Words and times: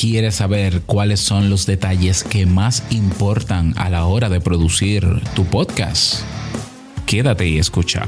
¿Quieres 0.00 0.36
saber 0.36 0.80
cuáles 0.86 1.20
son 1.20 1.50
los 1.50 1.66
detalles 1.66 2.24
que 2.24 2.46
más 2.46 2.84
importan 2.88 3.74
a 3.76 3.90
la 3.90 4.06
hora 4.06 4.30
de 4.30 4.40
producir 4.40 5.04
tu 5.34 5.44
podcast? 5.44 6.22
Quédate 7.04 7.46
y 7.46 7.58
escucha. 7.58 8.06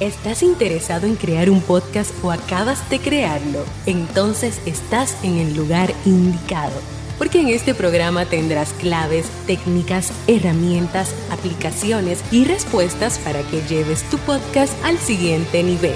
¿Estás 0.00 0.42
interesado 0.42 1.06
en 1.06 1.14
crear 1.14 1.48
un 1.48 1.60
podcast 1.60 2.12
o 2.24 2.32
acabas 2.32 2.90
de 2.90 2.98
crearlo? 2.98 3.64
Entonces 3.86 4.60
estás 4.66 5.16
en 5.22 5.38
el 5.38 5.54
lugar 5.54 5.94
indicado 6.04 6.74
porque 7.18 7.40
en 7.40 7.50
este 7.50 7.72
programa 7.72 8.24
tendrás 8.24 8.72
claves, 8.72 9.26
técnicas, 9.46 10.12
herramientas, 10.26 11.14
aplicaciones 11.30 12.20
y 12.32 12.46
respuestas 12.46 13.20
para 13.20 13.42
que 13.42 13.62
lleves 13.68 14.02
tu 14.10 14.18
podcast 14.18 14.74
al 14.84 14.98
siguiente 14.98 15.62
nivel. 15.62 15.94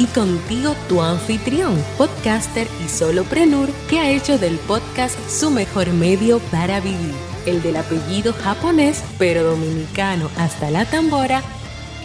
Y 0.00 0.06
contigo 0.06 0.74
tu 0.88 1.00
anfitrión, 1.02 1.76
podcaster 1.98 2.66
y 2.82 2.88
soloprenur 2.88 3.68
que 3.90 3.98
ha 3.98 4.10
hecho 4.10 4.38
del 4.38 4.56
podcast 4.60 5.18
su 5.28 5.50
mejor 5.50 5.92
medio 5.92 6.38
para 6.50 6.80
vivir, 6.80 7.12
el 7.44 7.60
del 7.60 7.76
apellido 7.76 8.32
japonés 8.32 9.04
pero 9.18 9.42
dominicano 9.42 10.30
hasta 10.38 10.70
la 10.70 10.86
tambora, 10.86 11.42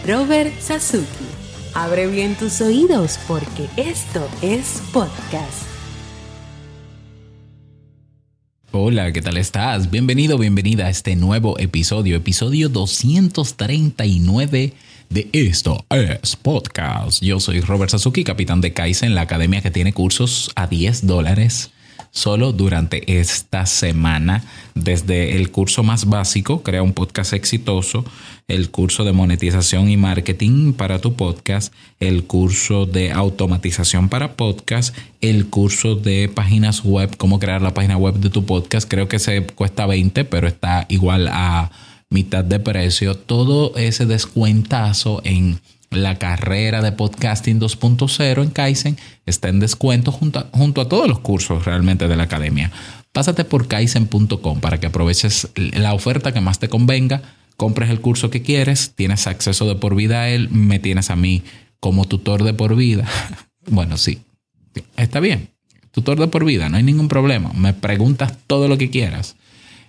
Robert 0.06 0.52
Sasuki. 0.60 1.06
Abre 1.72 2.06
bien 2.08 2.34
tus 2.34 2.60
oídos 2.60 3.18
porque 3.26 3.66
esto 3.78 4.28
es 4.42 4.82
podcast. 4.92 5.62
Hola, 8.72 9.10
¿qué 9.10 9.22
tal 9.22 9.38
estás? 9.38 9.90
Bienvenido, 9.90 10.36
bienvenida 10.36 10.84
a 10.84 10.90
este 10.90 11.16
nuevo 11.16 11.58
episodio, 11.58 12.16
episodio 12.16 12.68
239 12.68 14.74
de 15.10 15.28
Esto 15.32 15.84
es 15.90 16.36
Podcast. 16.36 17.22
Yo 17.22 17.40
soy 17.40 17.60
Robert 17.60 17.90
Sasuki, 17.90 18.24
capitán 18.24 18.60
de 18.60 18.72
Kaizen, 18.72 19.14
la 19.14 19.22
academia 19.22 19.60
que 19.60 19.70
tiene 19.70 19.92
cursos 19.92 20.50
a 20.56 20.66
10 20.66 21.06
dólares 21.06 21.70
solo 22.16 22.52
durante 22.52 23.20
esta 23.20 23.66
semana, 23.66 24.42
desde 24.74 25.36
el 25.36 25.50
curso 25.50 25.82
más 25.82 26.06
básico, 26.06 26.62
crea 26.62 26.82
un 26.82 26.94
podcast 26.94 27.34
exitoso, 27.34 28.06
el 28.48 28.70
curso 28.70 29.04
de 29.04 29.12
monetización 29.12 29.90
y 29.90 29.98
marketing 29.98 30.72
para 30.72 30.98
tu 30.98 31.14
podcast, 31.14 31.74
el 32.00 32.24
curso 32.24 32.86
de 32.86 33.12
automatización 33.12 34.08
para 34.08 34.34
podcast, 34.34 34.96
el 35.20 35.48
curso 35.48 35.94
de 35.94 36.30
páginas 36.32 36.84
web, 36.84 37.14
cómo 37.18 37.38
crear 37.38 37.60
la 37.60 37.74
página 37.74 37.98
web 37.98 38.14
de 38.14 38.30
tu 38.30 38.46
podcast, 38.46 38.88
creo 38.88 39.08
que 39.08 39.18
se 39.18 39.46
cuesta 39.46 39.84
20, 39.84 40.24
pero 40.24 40.48
está 40.48 40.86
igual 40.88 41.28
a 41.28 41.70
mitad 42.10 42.44
de 42.44 42.60
precio, 42.60 43.16
todo 43.16 43.76
ese 43.76 44.06
descuentazo 44.06 45.20
en 45.24 45.60
la 45.90 46.18
carrera 46.18 46.82
de 46.82 46.92
podcasting 46.92 47.60
2.0 47.60 48.42
en 48.42 48.50
Kaizen 48.50 48.96
está 49.24 49.48
en 49.48 49.60
descuento 49.60 50.12
junto 50.12 50.40
a, 50.40 50.48
junto 50.52 50.80
a 50.80 50.88
todos 50.88 51.08
los 51.08 51.20
cursos 51.20 51.64
realmente 51.64 52.08
de 52.08 52.16
la 52.16 52.24
academia. 52.24 52.70
Pásate 53.12 53.44
por 53.44 53.66
kaizen.com 53.66 54.60
para 54.60 54.78
que 54.78 54.88
aproveches 54.88 55.48
la 55.54 55.94
oferta 55.94 56.32
que 56.32 56.40
más 56.40 56.58
te 56.58 56.68
convenga, 56.68 57.22
compres 57.56 57.90
el 57.90 58.00
curso 58.00 58.30
que 58.30 58.42
quieres, 58.42 58.92
tienes 58.94 59.26
acceso 59.26 59.66
de 59.66 59.76
por 59.76 59.94
vida 59.94 60.22
a 60.22 60.28
él, 60.28 60.50
me 60.50 60.78
tienes 60.78 61.10
a 61.10 61.16
mí 61.16 61.42
como 61.80 62.04
tutor 62.04 62.44
de 62.44 62.52
por 62.52 62.76
vida. 62.76 63.08
bueno, 63.66 63.96
sí, 63.96 64.20
está 64.96 65.20
bien. 65.20 65.50
Tutor 65.92 66.20
de 66.20 66.28
por 66.28 66.44
vida, 66.44 66.68
no 66.68 66.76
hay 66.76 66.82
ningún 66.82 67.08
problema. 67.08 67.52
Me 67.54 67.72
preguntas 67.72 68.34
todo 68.46 68.68
lo 68.68 68.76
que 68.76 68.90
quieras. 68.90 69.36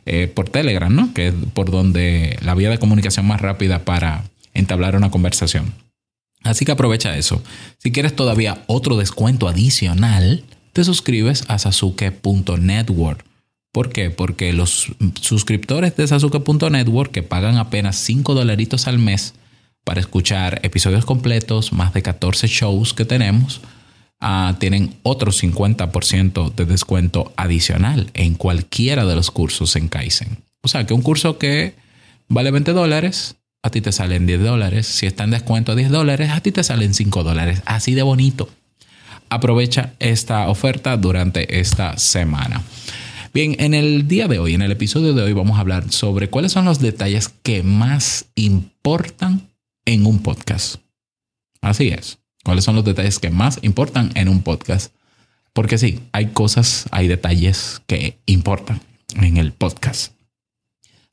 Eh, 0.09 0.27
por 0.27 0.47
Telegram, 0.47 0.93
¿no? 0.95 1.13
Que 1.13 1.27
es 1.27 1.33
por 1.53 1.69
donde 1.69 2.39
la 2.41 2.55
vía 2.55 2.69
de 2.69 2.79
comunicación 2.79 3.27
más 3.27 3.41
rápida 3.41 3.83
para 3.83 4.23
entablar 4.53 4.95
una 4.95 5.11
conversación. 5.11 5.73
Así 6.43 6.63
que 6.63 6.71
aprovecha 6.71 7.17
eso. 7.17 7.43
Si 7.77 7.91
quieres 7.91 8.15
todavía 8.15 8.63
otro 8.67 8.95
descuento 8.95 9.49
adicional, 9.49 10.45
te 10.71 10.85
suscribes 10.85 11.43
a 11.49 11.59
sasuke.network. 11.59 13.25
¿Por 13.73 13.89
qué? 13.89 14.09
Porque 14.09 14.53
los 14.53 14.93
suscriptores 15.19 15.97
de 15.97 16.07
sasuke.network 16.07 17.11
que 17.11 17.23
pagan 17.23 17.57
apenas 17.57 17.97
5 17.97 18.33
dolaritos 18.33 18.87
al 18.87 18.99
mes 18.99 19.33
para 19.83 19.99
escuchar 19.99 20.61
episodios 20.63 21.03
completos, 21.03 21.73
más 21.73 21.93
de 21.93 22.01
14 22.01 22.47
shows 22.47 22.93
que 22.93 23.03
tenemos, 23.03 23.59
uh, 24.21 24.53
tienen 24.59 24.95
otro 25.03 25.31
50% 25.31 26.53
de 26.53 26.65
descuento 26.65 27.33
adicional 27.35 28.09
en 28.13 28.35
cualquiera 28.35 29.05
de 29.05 29.15
los 29.15 29.31
cursos 29.31 29.75
en 29.75 29.87
Kaizen. 29.87 30.37
O 30.61 30.67
sea 30.67 30.85
que 30.85 30.93
un 30.93 31.01
curso 31.01 31.37
que 31.37 31.75
vale 32.27 32.51
20 32.51 32.73
dólares 32.73 33.37
a 33.63 33.69
ti 33.69 33.81
te 33.81 33.91
salen 33.91 34.25
10 34.25 34.41
dólares. 34.41 34.87
Si 34.87 35.05
está 35.05 35.25
en 35.25 35.31
descuento 35.31 35.73
a 35.73 35.75
10 35.75 35.89
dólares, 35.89 36.31
a 36.31 36.39
ti 36.39 36.51
te 36.51 36.63
salen 36.63 36.93
5 36.93 37.23
dólares. 37.23 37.61
Así 37.65 37.95
de 37.95 38.03
bonito. 38.03 38.49
Aprovecha 39.29 39.93
esta 39.99 40.47
oferta 40.47 40.95
durante 40.95 41.59
esta 41.59 41.97
semana. 41.97 42.63
Bien, 43.33 43.57
en 43.59 43.73
el 43.73 44.07
día 44.07 44.27
de 44.27 44.39
hoy, 44.39 44.53
en 44.53 44.61
el 44.61 44.71
episodio 44.71 45.13
de 45.13 45.21
hoy, 45.21 45.33
vamos 45.33 45.57
a 45.57 45.61
hablar 45.61 45.91
sobre 45.91 46.29
cuáles 46.29 46.53
son 46.53 46.65
los 46.65 46.79
detalles 46.79 47.29
que 47.43 47.61
más 47.61 48.25
importan 48.35 49.49
en 49.85 50.05
un 50.05 50.19
podcast. 50.19 50.77
Así 51.61 51.89
es. 51.89 52.19
¿Cuáles 52.47 52.63
son 52.63 52.75
los 52.75 52.85
detalles 52.85 53.19
que 53.19 53.29
más 53.29 53.59
importan 53.61 54.09
en 54.15 54.29
un 54.29 54.41
podcast? 54.41 54.93
Porque 55.51 55.77
sí, 55.77 55.99
hay 56.13 56.27
cosas, 56.27 56.85
hay 56.91 57.09
detalles 57.09 57.81
que 57.87 58.19
importan 58.25 58.79
en 59.15 59.35
el 59.35 59.51
podcast. 59.51 60.13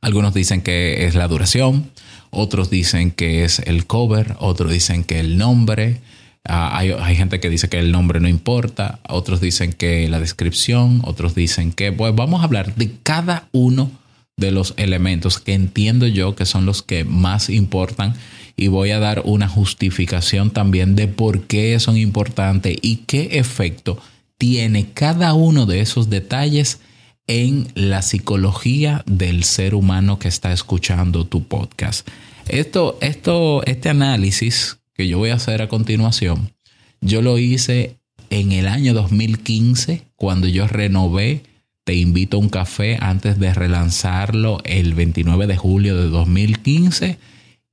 Algunos 0.01 0.33
dicen 0.33 0.63
que 0.63 1.07
es 1.07 1.17
la 1.17 1.27
duración, 1.27 1.91
otros 2.31 2.71
dicen 2.71 3.11
que 3.11 3.43
es 3.43 3.59
el 3.59 3.85
cover, 3.85 4.37
otros 4.39 4.71
dicen 4.71 5.03
que 5.03 5.19
el 5.19 5.37
nombre. 5.37 6.03
Ah, 6.45 6.79
hay, 6.79 7.17
gente 7.17 7.41
que 7.41 7.51
dice 7.51 7.69
que 7.69 7.81
el 7.81 7.91
nombre 7.91 8.21
no 8.21 8.29
importa, 8.29 9.01
otros 9.09 9.41
dicen 9.41 9.73
que 9.73 10.09
la 10.09 10.21
descripción, 10.21 11.01
otros 11.03 11.35
dicen 11.35 11.73
que, 11.73 11.91
pues 11.91 12.15
vamos 12.15 12.43
a 12.43 12.45
hablar 12.45 12.77
de 12.77 12.93
cada 13.03 13.49
uno 13.51 13.91
de 14.37 14.53
los 14.53 14.73
elementos 14.77 15.41
que 15.41 15.55
entiendo 15.55 16.07
yo 16.07 16.37
que 16.37 16.47
son 16.47 16.65
los 16.65 16.83
que 16.83 17.03
más 17.03 17.51
importan 17.51 18.15
y 18.57 18.69
voy 18.69 18.91
a 18.91 18.99
dar 18.99 19.23
una 19.25 19.49
justificación 19.49 20.51
también 20.51 20.97
de 20.97 21.09
por 21.09 21.43
qué 21.47 21.79
son 21.81 21.97
importantes 21.97 22.77
y 22.81 22.97
qué 23.07 23.39
efecto 23.39 23.99
tiene 24.39 24.91
cada 24.93 25.35
uno 25.35 25.67
de 25.67 25.81
esos 25.81 26.11
detalles 26.11 26.81
en 27.27 27.69
la 27.75 28.03
psicología 28.03 29.03
del 29.07 29.45
ser 29.45 29.75
humano 29.75 30.19
que 30.19 30.29
está 30.29 30.53
escuchando 30.53 31.27
tu 31.27 31.45
podcast. 31.45 32.07
Esto, 32.49 32.99
esto, 33.01 33.65
este 33.65 33.89
análisis 33.89 34.79
que 34.95 35.09
yo 35.09 35.19
voy 35.19 35.31
a 35.31 35.35
hacer 35.35 35.63
a 35.63 35.69
continuación, 35.69 36.53
yo 37.01 37.23
lo 37.23 37.39
hice 37.39 37.97
en 38.31 38.53
el 38.53 38.69
año 38.69 38.95
2015 38.95 40.03
cuando 40.17 40.49
yo 40.49 40.67
renové 40.67 41.43
Te 41.85 41.95
invito 41.95 42.39
a 42.39 42.41
un 42.41 42.49
café 42.49 42.97
antes 42.99 43.39
de 43.39 43.53
relanzarlo 43.53 44.63
el 44.65 44.95
29 44.95 45.47
de 45.47 45.57
julio 45.57 45.97
de 45.97 46.09
2015 46.09 47.19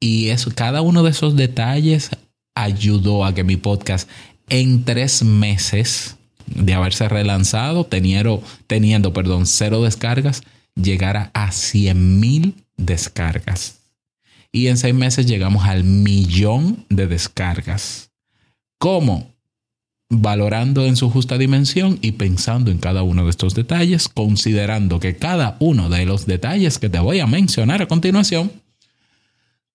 y 0.03 0.29
eso, 0.29 0.51
cada 0.53 0.81
uno 0.81 1.03
de 1.03 1.12
esos 1.12 1.35
detalles 1.35 2.09
ayudó 2.56 3.23
a 3.23 3.35
que 3.35 3.44
mi 3.44 3.56
podcast 3.56 4.09
en 4.50 4.84
tres 4.84 5.23
meses 5.23 6.17
de 6.47 6.73
haberse 6.73 7.07
relanzado, 7.07 7.85
teniendo, 7.85 8.44
teniendo 8.66 9.13
perdón, 9.13 9.45
cero 9.45 9.84
descargas, 9.84 10.41
llegara 10.75 11.29
a 11.35 11.51
100 11.51 12.19
mil 12.19 12.56
descargas. 12.78 13.79
Y 14.51 14.67
en 14.67 14.78
seis 14.78 14.95
meses 14.95 15.28
llegamos 15.28 15.66
al 15.66 15.84
millón 15.84 16.83
de 16.89 17.06
descargas. 17.06 18.12
¿Cómo? 18.79 19.31
Valorando 20.09 20.88
en 20.88 20.97
su 20.97 21.12
justa 21.12 21.38
dimensión 21.38 22.00
y 22.01 22.13
pensando 22.13 22.72
en 22.72 22.79
cada 22.79 23.03
uno 23.03 23.23
de 23.23 23.29
estos 23.29 23.53
detalles, 23.53 24.09
considerando 24.09 25.00
que 25.00 25.16
cada 25.16 25.57
uno 25.59 25.89
de 25.89 26.06
los 26.06 26.25
detalles 26.25 26.79
que 26.79 26.89
te 26.89 27.00
voy 27.00 27.19
a 27.19 27.28
mencionar 27.28 27.83
a 27.83 27.88
continuación 27.88 28.51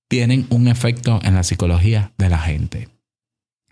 tienen 0.09 0.47
un 0.51 0.69
efecto 0.69 1.21
en 1.23 1.35
la 1.35 1.43
psicología 1.43 2.13
de 2.19 2.29
la 2.29 2.39
gente. 2.39 2.89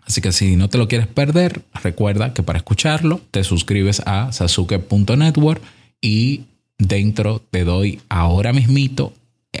Así 0.05 0.21
que 0.21 0.31
si 0.31 0.55
no 0.55 0.69
te 0.69 0.77
lo 0.77 0.87
quieres 0.87 1.07
perder, 1.07 1.63
recuerda 1.83 2.33
que 2.33 2.43
para 2.43 2.57
escucharlo 2.57 3.21
te 3.31 3.43
suscribes 3.43 4.01
a 4.05 4.31
sasuke.network 4.31 5.61
y 5.99 6.45
dentro 6.77 7.41
te 7.49 7.63
doy 7.63 8.01
ahora 8.09 8.53
mismito, 8.53 9.13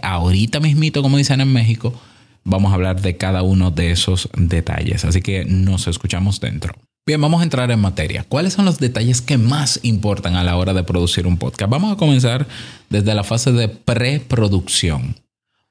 ahorita 0.03 0.59
mismito 0.59 1.01
como 1.01 1.17
dicen 1.17 1.41
en 1.41 1.51
México, 1.51 1.99
vamos 2.43 2.71
a 2.71 2.75
hablar 2.75 3.01
de 3.01 3.17
cada 3.17 3.41
uno 3.41 3.71
de 3.71 3.91
esos 3.91 4.29
detalles. 4.37 5.03
Así 5.03 5.21
que 5.21 5.45
nos 5.45 5.87
escuchamos 5.87 6.39
dentro. 6.39 6.75
Bien, 7.07 7.21
vamos 7.21 7.41
a 7.41 7.43
entrar 7.43 7.69
en 7.69 7.79
materia. 7.79 8.25
¿Cuáles 8.27 8.53
son 8.53 8.65
los 8.65 8.79
detalles 8.79 9.21
que 9.21 9.37
más 9.37 9.79
importan 9.83 10.35
a 10.35 10.43
la 10.43 10.57
hora 10.57 10.73
de 10.73 10.83
producir 10.83 11.27
un 11.27 11.37
podcast? 11.37 11.69
Vamos 11.69 11.93
a 11.93 11.97
comenzar 11.97 12.47
desde 12.89 13.13
la 13.13 13.23
fase 13.23 13.51
de 13.51 13.67
preproducción. 13.67 15.15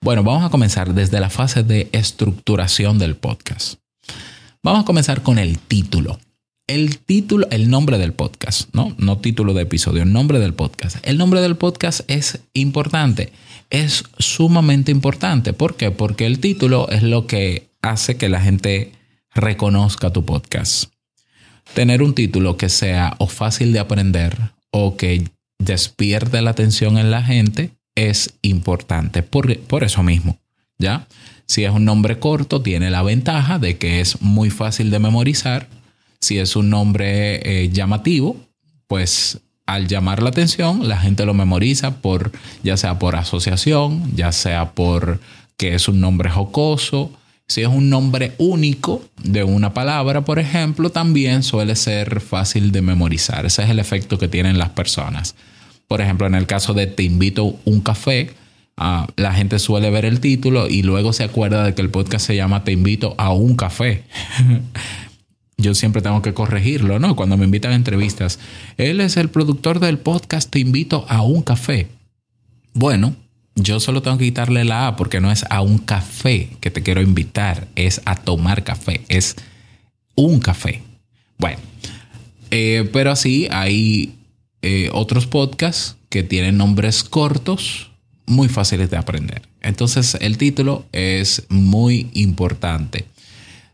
Bueno, 0.05 0.23
vamos 0.23 0.45
a 0.45 0.51
comenzar 0.51 0.93
desde 0.93 1.19
la 1.19 1.31
fase 1.31 1.63
de 1.63 1.89
estructuración 1.93 2.99
del 2.99 3.17
podcast. 3.17 3.79
Vamos 4.63 4.83
a 4.83 4.85
comenzar 4.85 5.23
con 5.23 5.39
el 5.39 5.59
título. 5.59 6.19
El 6.67 6.99
título, 6.99 7.47
el 7.51 7.71
nombre 7.71 7.97
del 7.97 8.13
podcast, 8.13 8.69
¿no? 8.75 8.95
No 8.99 9.17
título 9.17 9.55
de 9.55 9.63
episodio, 9.63 10.03
el 10.03 10.13
nombre 10.13 10.41
del 10.41 10.53
podcast. 10.53 10.99
El 11.05 11.17
nombre 11.17 11.41
del 11.41 11.57
podcast 11.57 12.03
es 12.07 12.41
importante, 12.53 13.33
es 13.71 14.05
sumamente 14.19 14.93
importante. 14.93 15.55
¿Por 15.55 15.75
qué? 15.75 15.91
Porque 15.91 16.27
el 16.27 16.39
título 16.39 16.87
es 16.91 17.03
lo 17.03 17.27
que 17.27 17.71
hace 17.81 18.19
que 18.19 18.29
la 18.29 18.43
gente 18.43 18.93
reconozca 19.35 20.13
tu 20.13 20.27
podcast. 20.27 20.93
Tener 21.73 22.03
un 22.03 22.15
título 22.15 22.59
que 22.59 22.69
sea 22.69 23.15
o 23.21 23.27
fácil 23.27 23.73
de 23.73 23.79
aprender 23.79 24.37
o 24.71 24.99
que 24.99 25.31
despierte 25.59 26.43
la 26.43 26.51
atención 26.51 26.99
en 26.99 27.11
la 27.11 27.23
gente 27.23 27.71
es 27.95 28.35
importante 28.43 29.23
por, 29.23 29.59
por 29.61 29.85
eso 29.85 30.03
mismo, 30.03 30.39
¿ya? 30.79 31.07
Si 31.47 31.65
es 31.65 31.71
un 31.71 31.85
nombre 31.85 32.19
corto, 32.19 32.63
tiene 32.63 32.91
la 32.91 33.03
ventaja 33.03 33.59
de 33.59 33.77
que 33.77 34.01
es 34.01 34.23
muy 34.23 34.51
fácil 34.51 34.91
de 34.91 34.99
memorizar. 34.99 35.69
Si 36.21 36.39
es 36.39 36.57
un 36.57 36.71
nombre 36.71 37.65
eh, 37.65 37.71
llamativo, 37.71 38.37
pues 38.87 39.41
al 39.67 39.87
llamar 39.87 40.23
la 40.23 40.31
atención, 40.31 40.89
la 40.89 40.99
gente 40.99 41.27
lo 41.27 41.35
memoriza 41.35 41.97
por, 41.97 42.33
ya 42.63 42.77
sea 42.77 42.99
por 42.99 43.17
asociación, 43.17 44.15
ya 44.15 44.33
sea 44.33 44.73
por 44.73 45.21
que 45.57 45.75
es 45.75 45.89
un 45.89 46.01
nombre 46.01 46.31
jocoso. 46.31 47.13
Si 47.47 47.61
es 47.61 47.69
un 47.69 47.91
nombre 47.91 48.33
único 48.39 49.03
de 49.23 49.45
una 49.45 49.75
palabra, 49.75 50.25
por 50.25 50.39
ejemplo, 50.39 50.91
también 50.91 51.43
suele 51.43 51.77
ser 51.77 52.21
fácil 52.21 52.73
de 52.73 52.81
memorizar. 52.81 53.45
Ese 53.45 53.65
es 53.65 53.71
el 53.71 53.79
efecto 53.79 54.19
que 54.19 54.29
tienen 54.29 54.59
las 54.59 54.71
personas. 54.71 55.35
Por 55.89 56.01
ejemplo, 56.01 56.27
en 56.27 56.35
el 56.35 56.47
caso 56.47 56.75
de 56.75 56.87
te 56.87 57.03
invito 57.03 57.59
un 57.65 57.81
café, 57.81 58.31
ah, 58.77 59.07
la 59.17 59.33
gente 59.35 59.59
suele 59.59 59.91
ver 59.91 60.05
el 60.05 60.21
título 60.21 60.69
y 60.69 60.83
luego 60.83 61.13
se 61.13 61.25
acuerda 61.25 61.65
de 61.65 61.75
que 61.75 61.83
el 61.83 61.91
podcast 61.91 62.27
se 62.27 62.37
llama 62.37 62.65
Te 62.65 62.73
invito 62.73 63.15
a 63.19 63.33
un 63.33 63.57
café. 63.57 64.05
Yo 65.57 65.75
siempre 65.75 66.03
tengo 66.03 66.21
que 66.21 66.35
corregirlo, 66.35 66.99
¿no? 66.99 67.15
Cuando 67.15 67.37
me 67.37 67.45
invitan 67.45 67.73
a 67.73 67.77
entrevistas. 67.77 68.41
Él 68.77 69.01
es 69.01 69.17
el 69.17 69.29
productor 69.29 69.79
del 69.79 69.99
podcast 69.99 70.51
Te 70.51 70.59
invito 70.59 71.07
a 71.09 71.23
un 71.23 71.43
café. 71.43 71.89
Bueno, 72.73 73.15
yo 73.57 73.79
solo 73.79 74.03
tengo 74.03 74.19
que 74.19 74.25
quitarle 74.25 74.65
la 74.65 74.89
A 74.89 74.97
porque 74.97 75.21
no 75.21 75.31
es 75.31 75.45
a 75.49 75.61
un 75.61 75.79
café 75.79 76.51
que 76.61 76.71
te 76.71 76.83
quiero 76.83 77.01
invitar, 77.03 77.69
es 77.77 78.01
a 78.05 78.17
tomar 78.17 78.65
café, 78.65 79.03
es 79.09 79.37
un 80.17 80.41
café. 80.41 80.83
Bueno, 81.39 81.59
eh, 82.51 82.89
pero 82.93 83.13
así 83.13 83.47
hay 83.51 84.15
eh, 84.67 84.89
otros 84.95 85.27
podcasts 85.27 85.97
que 86.09 86.23
tienen 86.23 86.57
nombres 86.57 87.05
cortos, 87.05 87.91
muy 88.25 88.49
fáciles 88.49 88.89
de 88.89 88.97
aprender. 88.97 89.43
Entonces 89.61 90.17
el 90.23 90.39
título 90.39 90.87
es 90.93 91.45
muy 91.51 92.09
importante. 92.15 93.05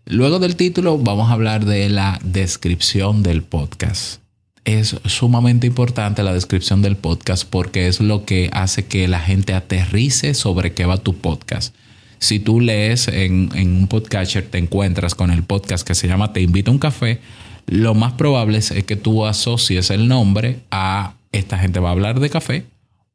Luego 0.05 0.41
del 0.41 0.57
título 0.57 0.99
vamos 0.99 1.31
a 1.31 1.35
hablar 1.35 1.65
de 1.65 1.89
la 1.91 2.19
descripción 2.25 3.23
del 3.23 3.45
podcast. 3.45 4.21
Es 4.65 4.97
sumamente 5.05 5.69
importante 5.69 6.25
la 6.25 6.35
descripción 6.35 6.83
del 6.83 6.97
podcast 6.97 7.45
porque 7.49 7.87
es 7.87 8.01
lo 8.01 8.25
que 8.25 8.51
hace 8.53 8.87
que 8.87 9.07
la 9.07 9.21
gente 9.21 9.55
aterrice 9.55 10.35
sobre 10.35 10.73
qué 10.73 10.87
va 10.87 10.97
tu 10.97 11.15
podcast. 11.15 11.73
Si 12.19 12.41
tú 12.41 12.61
lees 12.61 13.07
en, 13.07 13.51
en 13.55 13.77
un 13.77 13.87
podcatcher, 13.87 14.45
te 14.45 14.59
encuentras 14.59 15.15
con 15.15 15.31
el 15.31 15.45
podcast 15.45 15.87
que 15.87 15.95
se 15.95 16.09
llama 16.09 16.33
Te 16.33 16.41
invito 16.41 16.73
a 16.73 16.75
un 16.75 16.81
café, 16.81 17.21
lo 17.67 17.95
más 17.95 18.15
probable 18.15 18.59
es 18.59 18.71
que 18.85 18.97
tú 18.97 19.27
asocies 19.27 19.91
el 19.91 20.09
nombre 20.09 20.61
a 20.71 21.15
esta 21.33 21.59
gente 21.59 21.81
va 21.81 21.91
a 21.91 21.93
hablar 21.93 22.21
de 22.21 22.31
café 22.31 22.67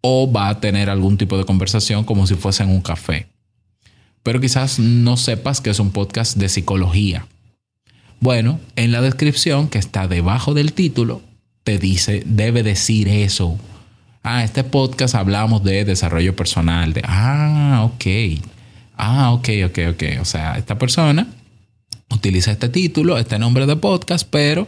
o 0.02 0.32
va 0.32 0.50
a 0.50 0.60
tener 0.60 0.90
algún 0.90 1.18
tipo 1.18 1.38
de 1.38 1.46
conversación 1.46 2.04
como 2.04 2.28
si 2.28 2.36
fuese 2.36 2.64
en 2.64 2.70
un 2.70 2.82
café. 2.82 3.28
Pero 4.24 4.40
quizás 4.40 4.80
no 4.80 5.18
sepas 5.18 5.62
que 5.62 5.70
es 5.70 5.80
un 5.80 5.92
podcast 5.92 6.38
de 6.38 6.50
psicología. 6.50 7.28
Bueno, 8.20 8.60
en 8.76 8.92
la 8.92 9.02
descripción 9.02 9.68
que 9.68 9.78
está 9.78 10.08
debajo 10.08 10.54
del 10.54 10.74
título, 10.74 11.22
te 11.64 11.80
dice, 11.80 12.24
debe 12.26 12.64
decir 12.64 13.08
eso. 13.08 13.58
Ah, 14.24 14.44
este 14.44 14.64
podcast 14.64 15.16
hablamos 15.16 15.64
de 15.64 15.86
desarrollo 15.86 16.36
personal. 16.36 16.94
De, 16.94 17.02
ah, 17.06 17.82
ok. 17.84 18.42
Ah, 18.98 19.32
ok, 19.32 19.50
ok, 19.66 19.80
ok. 19.92 20.04
O 20.22 20.26
sea, 20.26 20.58
esta 20.58 20.78
persona 20.78 21.28
utiliza 22.10 22.52
este 22.52 22.70
título, 22.70 23.18
este 23.18 23.40
nombre 23.40 23.66
de 23.66 23.76
podcast, 23.76 24.28
pero 24.30 24.68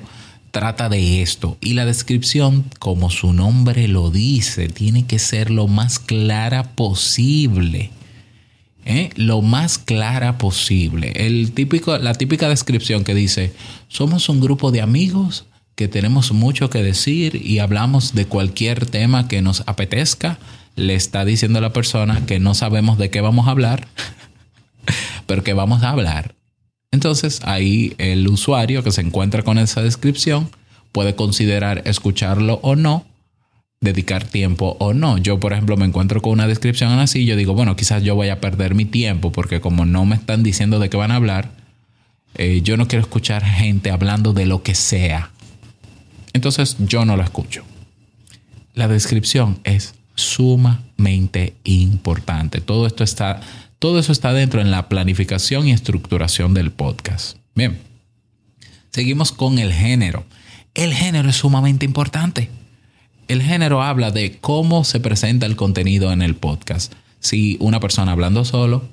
trata 0.51 0.89
de 0.89 1.21
esto. 1.21 1.57
Y 1.61 1.73
la 1.73 1.85
descripción, 1.85 2.65
como 2.79 3.09
su 3.09 3.33
nombre 3.33 3.87
lo 3.87 4.09
dice, 4.09 4.69
tiene 4.69 5.05
que 5.05 5.19
ser 5.19 5.51
lo 5.51 5.67
más 5.67 5.99
clara 5.99 6.71
posible. 6.75 7.91
¿eh? 8.85 9.09
Lo 9.15 9.41
más 9.41 9.77
clara 9.77 10.37
posible. 10.37 11.11
El 11.15 11.51
típico, 11.51 11.97
la 11.97 12.13
típica 12.13 12.49
descripción 12.49 13.03
que 13.03 13.13
dice, 13.13 13.53
somos 13.87 14.29
un 14.29 14.39
grupo 14.39 14.71
de 14.71 14.81
amigos 14.81 15.45
que 15.75 15.87
tenemos 15.87 16.31
mucho 16.31 16.71
que 16.71 16.81
decir 16.81 17.39
y 17.43 17.59
hablamos 17.59 18.15
de 18.15 18.25
cualquier 18.25 18.87
tema 18.87 19.27
que 19.27 19.41
nos 19.41 19.61
apetezca. 19.67 20.39
Le 20.75 20.95
está 20.95 21.25
diciendo 21.25 21.59
a 21.59 21.61
la 21.61 21.73
persona 21.73 22.25
que 22.25 22.39
no 22.39 22.53
sabemos 22.55 22.97
de 22.97 23.09
qué 23.09 23.21
vamos 23.21 23.47
a 23.47 23.51
hablar, 23.51 23.87
pero 25.27 25.43
que 25.43 25.53
vamos 25.53 25.83
a 25.83 25.89
hablar. 25.89 26.36
Entonces 26.91 27.41
ahí 27.43 27.93
el 27.97 28.27
usuario 28.27 28.83
que 28.83 28.91
se 28.91 29.01
encuentra 29.01 29.43
con 29.43 29.57
esa 29.57 29.81
descripción 29.81 30.49
puede 30.91 31.15
considerar 31.15 31.81
escucharlo 31.85 32.59
o 32.63 32.75
no, 32.75 33.05
dedicar 33.81 34.23
tiempo 34.23 34.77
o 34.79 34.93
no. 34.93 35.17
Yo, 35.17 35.39
por 35.39 35.53
ejemplo, 35.53 35.77
me 35.77 35.85
encuentro 35.85 36.21
con 36.21 36.33
una 36.33 36.47
descripción 36.47 36.91
así 36.99 37.25
yo 37.25 37.35
digo, 37.35 37.53
bueno, 37.53 37.75
quizás 37.75 38.03
yo 38.03 38.15
voy 38.15 38.29
a 38.29 38.41
perder 38.41 38.73
mi 38.73 38.85
tiempo 38.85 39.31
porque 39.31 39.61
como 39.61 39.85
no 39.85 40.05
me 40.05 40.15
están 40.15 40.43
diciendo 40.43 40.79
de 40.79 40.89
qué 40.89 40.97
van 40.97 41.11
a 41.11 41.15
hablar, 41.15 41.51
eh, 42.35 42.61
yo 42.63 42.77
no 42.77 42.87
quiero 42.87 43.03
escuchar 43.03 43.43
gente 43.43 43.91
hablando 43.91 44.33
de 44.33 44.45
lo 44.45 44.63
que 44.63 44.75
sea. 44.75 45.31
Entonces 46.33 46.77
yo 46.79 47.03
no 47.05 47.17
lo 47.17 47.23
escucho. 47.23 47.63
La 48.73 48.87
descripción 48.87 49.59
es 49.63 49.95
sumamente 50.15 51.55
importante. 51.63 52.61
Todo 52.61 52.85
esto 52.87 53.03
está 53.03 53.41
todo 53.79 54.00
eso 54.00 54.12
está 54.12 54.33
dentro 54.33 54.62
en 54.62 54.71
la 54.71 54.89
planificación 54.89 55.68
y 55.68 55.71
estructuración 55.71 56.53
del 56.53 56.71
podcast. 56.71 57.38
Bien, 57.53 57.79
seguimos 58.91 59.31
con 59.31 59.59
el 59.59 59.71
género. 59.71 60.25
El 60.74 60.94
género 60.94 61.29
es 61.29 61.35
sumamente 61.35 61.85
importante. 61.85 62.50
El 63.27 63.41
género 63.41 63.83
habla 63.83 64.12
de 64.12 64.38
cómo 64.39 64.83
se 64.83 65.00
presenta 65.00 65.45
el 65.45 65.56
contenido 65.56 66.12
en 66.12 66.21
el 66.21 66.35
podcast. 66.35 66.94
Si 67.19 67.57
una 67.59 67.79
persona 67.79 68.13
hablando 68.13 68.45
solo, 68.45 68.88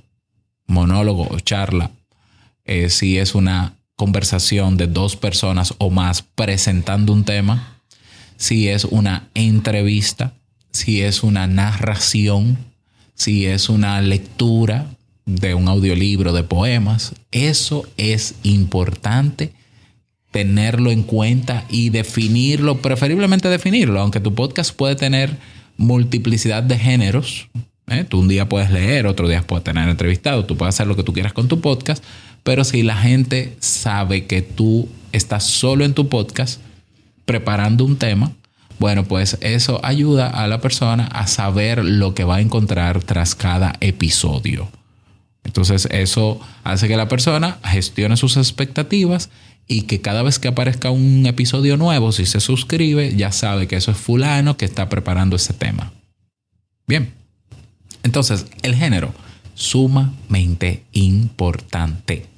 monólogo 0.66 1.28
o 1.30 1.40
charla, 1.40 1.90
eh, 2.64 2.90
si 2.90 3.18
es 3.18 3.34
una 3.34 3.76
conversación 3.96 4.76
de 4.76 4.86
dos 4.86 5.16
personas 5.16 5.74
o 5.78 5.90
más 5.90 6.22
presentando 6.22 7.12
un 7.12 7.24
tema, 7.24 7.80
si 8.36 8.68
es 8.68 8.84
una 8.84 9.28
entrevista, 9.34 10.34
si 10.72 11.02
es 11.02 11.22
una 11.22 11.46
narración, 11.46 12.58
si 13.14 13.46
es 13.46 13.68
una 13.68 14.00
lectura 14.00 14.86
de 15.26 15.54
un 15.54 15.68
audiolibro 15.68 16.32
de 16.32 16.42
poemas, 16.42 17.14
eso 17.30 17.84
es 17.96 18.34
importante 18.42 19.52
tenerlo 20.30 20.90
en 20.90 21.04
cuenta 21.04 21.64
y 21.70 21.90
definirlo, 21.90 22.78
preferiblemente 22.82 23.48
definirlo, 23.48 24.00
aunque 24.00 24.20
tu 24.20 24.34
podcast 24.34 24.74
puede 24.74 24.96
tener 24.96 25.36
multiplicidad 25.76 26.62
de 26.62 26.78
géneros. 26.78 27.48
¿eh? 27.86 28.04
Tú 28.04 28.18
un 28.18 28.28
día 28.28 28.48
puedes 28.48 28.70
leer, 28.70 29.06
otro 29.06 29.28
día 29.28 29.46
puedes 29.46 29.64
tener 29.64 29.88
entrevistado, 29.88 30.44
tú 30.44 30.56
puedes 30.56 30.74
hacer 30.74 30.86
lo 30.86 30.96
que 30.96 31.04
tú 31.04 31.12
quieras 31.12 31.32
con 31.32 31.48
tu 31.48 31.60
podcast, 31.60 32.02
pero 32.42 32.64
si 32.64 32.82
la 32.82 32.96
gente 32.96 33.56
sabe 33.60 34.26
que 34.26 34.42
tú 34.42 34.88
estás 35.12 35.44
solo 35.44 35.84
en 35.84 35.94
tu 35.94 36.08
podcast 36.08 36.60
preparando 37.24 37.84
un 37.84 37.96
tema, 37.96 38.32
bueno, 38.78 39.04
pues 39.04 39.38
eso 39.40 39.80
ayuda 39.84 40.28
a 40.28 40.46
la 40.46 40.60
persona 40.60 41.06
a 41.06 41.26
saber 41.26 41.84
lo 41.84 42.14
que 42.14 42.24
va 42.24 42.36
a 42.36 42.40
encontrar 42.40 43.02
tras 43.02 43.34
cada 43.34 43.74
episodio. 43.80 44.68
Entonces 45.44 45.86
eso 45.90 46.40
hace 46.64 46.88
que 46.88 46.96
la 46.96 47.08
persona 47.08 47.58
gestione 47.64 48.16
sus 48.16 48.36
expectativas 48.36 49.30
y 49.66 49.82
que 49.82 50.00
cada 50.00 50.22
vez 50.22 50.38
que 50.38 50.48
aparezca 50.48 50.90
un 50.90 51.24
episodio 51.26 51.76
nuevo, 51.76 52.12
si 52.12 52.26
se 52.26 52.40
suscribe, 52.40 53.14
ya 53.16 53.32
sabe 53.32 53.66
que 53.66 53.76
eso 53.76 53.90
es 53.90 53.96
fulano 53.96 54.56
que 54.56 54.64
está 54.64 54.88
preparando 54.88 55.36
ese 55.36 55.52
tema. 55.52 55.92
Bien. 56.86 57.12
Entonces, 58.02 58.46
el 58.62 58.74
género, 58.74 59.14
sumamente 59.54 60.84
importante 60.92 62.33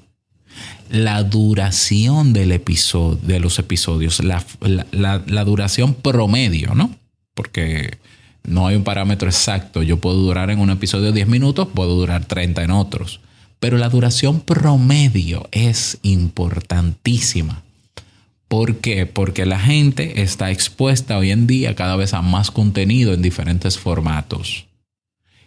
la 0.90 1.22
duración 1.22 2.32
del 2.32 2.48
de 2.50 3.40
los 3.40 3.58
episodios, 3.58 4.22
la, 4.22 5.44
duración 5.44 5.94
promedio, 5.94 6.74
¿no? 6.74 6.94
Porque 7.34 7.98
no 8.44 8.66
hay 8.66 8.76
un 8.76 8.84
parámetro 8.84 9.28
exacto. 9.28 9.82
Yo 9.82 9.98
puedo 9.98 10.16
durar 10.16 10.50
en 10.50 10.60
un 10.60 10.70
episodio 10.70 11.12
10 11.12 11.28
minutos, 11.28 11.68
puedo 11.74 11.94
durar 11.94 12.24
30 12.24 12.62
en 12.62 12.70
otros. 12.70 13.20
Pero 13.58 13.78
la 13.78 13.88
duración 13.88 14.40
promedio 14.40 15.48
es 15.50 15.98
importantísima. 16.02 17.62
¿Por 18.48 18.76
qué? 18.76 19.06
Porque 19.06 19.44
la 19.44 19.58
gente 19.58 20.22
está 20.22 20.50
expuesta 20.50 21.18
hoy 21.18 21.32
en 21.32 21.46
día 21.46 21.74
cada 21.74 21.96
vez 21.96 22.14
a 22.14 22.22
más 22.22 22.50
contenido 22.50 23.12
en 23.12 23.22
diferentes 23.22 23.78
formatos 23.78 24.65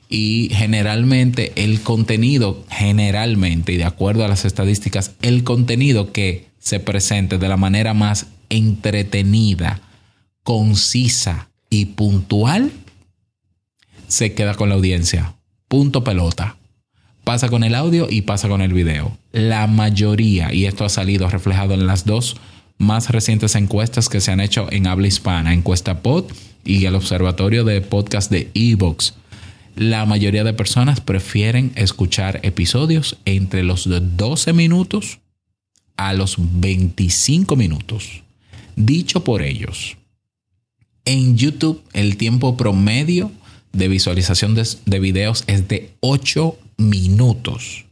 y 0.10 0.50
generalmente 0.52 1.54
el 1.56 1.82
contenido, 1.82 2.66
generalmente 2.70 3.74
y 3.74 3.78
de 3.78 3.86
acuerdo 3.86 4.26
a 4.26 4.28
las 4.28 4.44
estadísticas, 4.44 5.12
el 5.22 5.44
contenido 5.44 6.12
que 6.12 6.48
se 6.58 6.80
presente 6.80 7.38
de 7.38 7.48
la 7.48 7.58
manera 7.58 7.94
más 7.94 8.28
entretenida, 8.50 9.82
concisa 10.44 11.50
y 11.70 11.86
puntual, 11.86 12.72
se 14.08 14.34
queda 14.34 14.56
con 14.56 14.70
la 14.70 14.76
audiencia. 14.76 15.36
Punto 15.68 16.04
pelota. 16.04 16.58
Pasa 17.24 17.50
con 17.50 17.64
el 17.64 17.76
audio 17.76 18.08
y 18.10 18.24
pasa 18.24 18.50
con 18.50 18.62
el 18.62 18.74
video. 18.74 19.16
La 19.32 19.68
mayoría, 19.68 20.52
y 20.52 20.66
esto 20.66 20.84
ha 20.84 20.90
salido 20.90 21.30
reflejado 21.30 21.76
en 21.76 21.86
las 21.86 22.06
dos 22.06 22.38
más 22.80 23.12
recientes 23.12 23.54
encuestas 23.54 24.10
que 24.10 24.22
se 24.22 24.32
han 24.32 24.40
hecho 24.40 24.68
en 24.72 24.88
habla 24.88 25.08
hispana, 25.08 25.54
encuesta 25.54 26.02
Pod 26.02 26.26
y 26.66 26.86
el 26.86 26.96
Observatorio 26.96 27.64
de 27.64 27.82
Podcast 27.82 28.32
de 28.32 28.50
Evox. 28.56 29.14
La 29.76 30.06
mayoría 30.06 30.44
de 30.44 30.54
personas 30.54 31.02
prefieren 31.02 31.72
escuchar 31.76 32.40
episodios 32.44 33.18
entre 33.26 33.64
los 33.64 33.88
12 33.88 34.54
minutos 34.54 35.20
a 35.98 36.14
los 36.14 36.36
25 36.38 37.56
minutos. 37.56 38.24
Dicho 38.76 39.24
por 39.24 39.42
ellos, 39.42 39.98
en 41.06 41.38
YouTube 41.38 41.84
el 41.94 42.18
tiempo 42.18 42.56
promedio 42.56 43.32
de 43.74 43.88
visualización 43.88 44.56
de, 44.56 45.00
videos 45.00 45.44
es 45.48 45.68
de 45.68 45.92
8 46.00 46.58
minutos. 46.78 47.86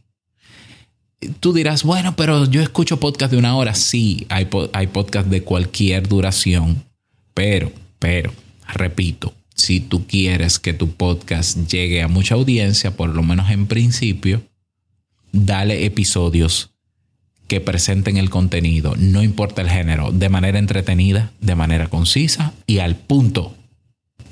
Tú 1.40 1.52
dirás, 1.52 1.82
bueno, 1.82 2.14
pero 2.16 2.44
yo 2.46 2.62
escucho 2.62 3.00
podcast 3.00 3.32
de 3.32 3.38
una 3.38 3.56
hora. 3.56 3.74
Sí, 3.74 4.26
hay, 4.28 4.48
hay 4.72 4.86
podcast 4.86 5.28
de 5.28 5.42
cualquier 5.42 6.08
duración, 6.08 6.84
pero, 7.34 7.72
pero, 7.98 8.32
repito, 8.68 9.34
si 9.58 9.80
tú 9.80 10.06
quieres 10.06 10.58
que 10.58 10.72
tu 10.72 10.92
podcast 10.92 11.68
llegue 11.70 12.02
a 12.02 12.08
mucha 12.08 12.36
audiencia, 12.36 12.96
por 12.96 13.10
lo 13.10 13.22
menos 13.22 13.50
en 13.50 13.66
principio, 13.66 14.40
dale 15.32 15.84
episodios 15.84 16.70
que 17.48 17.60
presenten 17.60 18.18
el 18.18 18.30
contenido, 18.30 18.94
no 18.96 19.22
importa 19.22 19.62
el 19.62 19.68
género, 19.68 20.12
de 20.12 20.28
manera 20.28 20.58
entretenida, 20.58 21.32
de 21.40 21.54
manera 21.54 21.88
concisa 21.88 22.52
y 22.66 22.78
al 22.78 22.96
punto, 22.96 23.54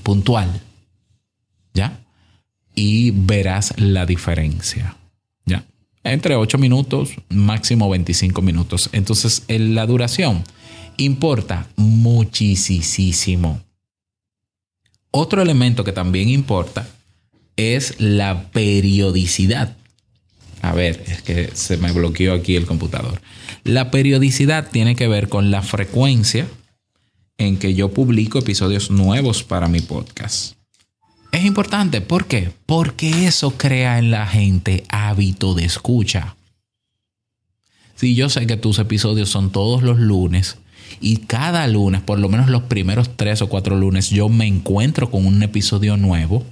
puntual. 0.03 0.61
¿Ya? 1.75 2.01
Y 2.75 3.11
verás 3.11 3.75
la 3.79 4.07
diferencia. 4.07 4.97
¿Ya? 5.45 5.65
Entre 6.05 6.37
8 6.37 6.57
minutos, 6.59 7.11
máximo 7.31 7.91
25 7.91 8.43
minutos. 8.43 8.91
Entonces, 8.93 9.45
la 9.49 9.87
duración 9.87 10.45
importa 10.99 11.67
muchísimo. 11.77 13.66
Otro 15.11 15.43
elemento 15.43 15.85
que 15.85 15.93
también 15.93 16.29
importa 16.29 16.87
es 17.57 18.01
la 18.01 18.51
periodicidad. 18.51 19.77
A 20.63 20.73
ver, 20.73 21.03
es 21.07 21.23
que 21.23 21.51
se 21.55 21.77
me 21.77 21.93
bloqueó 21.93 22.35
aquí 22.35 22.57
el 22.57 22.67
computador. 22.67 23.21
La 23.65 23.91
periodicidad 23.91 24.71
tiene 24.71 24.97
que 24.97 25.09
ver 25.09 25.29
con 25.29 25.51
la 25.51 25.63
frecuencia 25.63 26.47
en 27.39 27.59
que 27.59 27.75
yo 27.75 27.93
publico 27.93 28.39
episodios 28.39 28.91
nuevos 28.91 29.43
para 29.43 29.69
mi 29.69 29.81
podcast. 29.81 30.55
Es 31.33 31.45
importante, 31.45 32.01
¿por 32.01 32.27
qué? 32.27 32.51
Porque 32.65 33.27
eso 33.27 33.53
crea 33.59 33.99
en 33.99 34.11
la 34.11 34.27
gente 34.27 34.85
hábito 34.89 35.55
de 35.55 35.65
escucha. 35.65 36.37
Si 37.95 38.15
yo 38.15 38.29
sé 38.29 38.47
que 38.47 38.57
tus 38.57 38.79
episodios 38.79 39.29
son 39.29 39.51
todos 39.51 39.83
los 39.83 39.99
lunes, 39.99 40.57
y 41.01 41.19
cada 41.19 41.67
lunes, 41.67 42.03
por 42.03 42.19
lo 42.19 42.29
menos 42.29 42.49
los 42.49 42.63
primeros 42.63 43.17
tres 43.17 43.43
o 43.43 43.49
cuatro 43.49 43.77
lunes, 43.77 44.11
yo 44.11 44.29
me 44.29 44.47
encuentro 44.47 45.11
con 45.11 45.27
un 45.27 45.43
episodio 45.43 45.97
nuevo. 45.97 46.45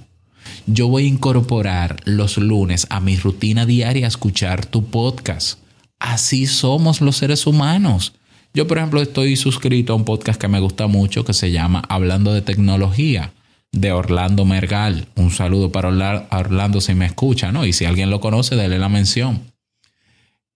Yo 0.67 0.87
voy 0.87 1.05
a 1.05 1.07
incorporar 1.07 1.97
los 2.05 2.37
lunes 2.37 2.87
a 2.89 2.99
mi 2.99 3.17
rutina 3.17 3.65
diaria 3.65 4.05
a 4.05 4.09
escuchar 4.09 4.65
tu 4.65 4.85
podcast. 4.85 5.59
Así 5.99 6.45
somos 6.47 7.01
los 7.01 7.17
seres 7.17 7.47
humanos. 7.47 8.13
Yo, 8.53 8.67
por 8.67 8.77
ejemplo, 8.77 9.01
estoy 9.01 9.35
suscrito 9.35 9.93
a 9.93 9.95
un 9.95 10.05
podcast 10.05 10.39
que 10.39 10.47
me 10.47 10.59
gusta 10.59 10.87
mucho 10.87 11.25
que 11.25 11.33
se 11.33 11.51
llama 11.51 11.83
Hablando 11.89 12.33
de 12.33 12.41
Tecnología 12.41 13.33
de 13.71 13.91
Orlando 13.91 14.45
Mergal. 14.45 15.07
Un 15.15 15.31
saludo 15.31 15.71
para 15.71 15.89
Orlando 16.31 16.79
si 16.79 16.93
me 16.93 17.05
escucha, 17.05 17.51
¿no? 17.51 17.65
Y 17.65 17.73
si 17.73 17.85
alguien 17.85 18.09
lo 18.09 18.21
conoce, 18.21 18.55
déle 18.55 18.79
la 18.79 18.89
mención. 18.89 19.51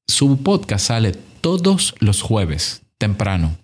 Su 0.08 0.42
podcast 0.42 0.88
sale 0.88 1.12
todos 1.42 1.96
los 2.00 2.22
jueves, 2.22 2.82
temprano. 2.98 3.58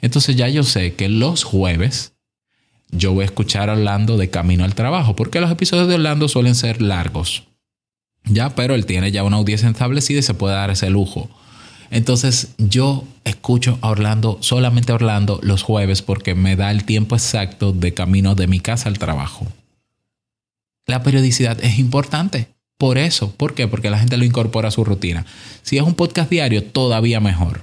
Entonces 0.00 0.36
ya 0.36 0.48
yo 0.48 0.62
sé 0.62 0.94
que 0.94 1.08
los 1.08 1.44
jueves 1.44 2.14
yo 2.90 3.12
voy 3.12 3.22
a 3.22 3.26
escuchar 3.26 3.70
a 3.70 3.72
Orlando 3.72 4.16
de 4.16 4.30
camino 4.30 4.64
al 4.64 4.74
trabajo, 4.74 5.16
porque 5.16 5.40
los 5.40 5.50
episodios 5.50 5.88
de 5.88 5.96
Orlando 5.96 6.28
suelen 6.28 6.54
ser 6.54 6.80
largos. 6.80 7.44
Ya, 8.24 8.54
pero 8.54 8.74
él 8.74 8.86
tiene 8.86 9.10
ya 9.10 9.24
una 9.24 9.36
audiencia 9.36 9.68
establecida 9.68 10.20
y 10.20 10.22
se 10.22 10.34
puede 10.34 10.54
dar 10.54 10.70
ese 10.70 10.90
lujo. 10.90 11.28
Entonces 11.90 12.54
yo 12.58 13.04
escucho 13.24 13.78
a 13.82 13.90
Orlando, 13.90 14.38
solamente 14.40 14.92
a 14.92 14.94
Orlando, 14.94 15.40
los 15.42 15.62
jueves 15.62 16.02
porque 16.02 16.34
me 16.34 16.56
da 16.56 16.70
el 16.70 16.84
tiempo 16.84 17.14
exacto 17.14 17.72
de 17.72 17.94
camino 17.94 18.34
de 18.34 18.46
mi 18.46 18.60
casa 18.60 18.88
al 18.88 18.98
trabajo. 18.98 19.46
La 20.86 21.02
periodicidad 21.02 21.62
es 21.62 21.78
importante. 21.78 22.48
Por 22.78 22.98
eso, 22.98 23.30
¿por 23.32 23.54
qué? 23.54 23.68
Porque 23.68 23.90
la 23.90 23.98
gente 23.98 24.16
lo 24.16 24.24
incorpora 24.24 24.68
a 24.68 24.72
su 24.72 24.84
rutina. 24.84 25.24
Si 25.62 25.76
es 25.76 25.82
un 25.82 25.94
podcast 25.94 26.30
diario, 26.30 26.64
todavía 26.64 27.20
mejor. 27.20 27.62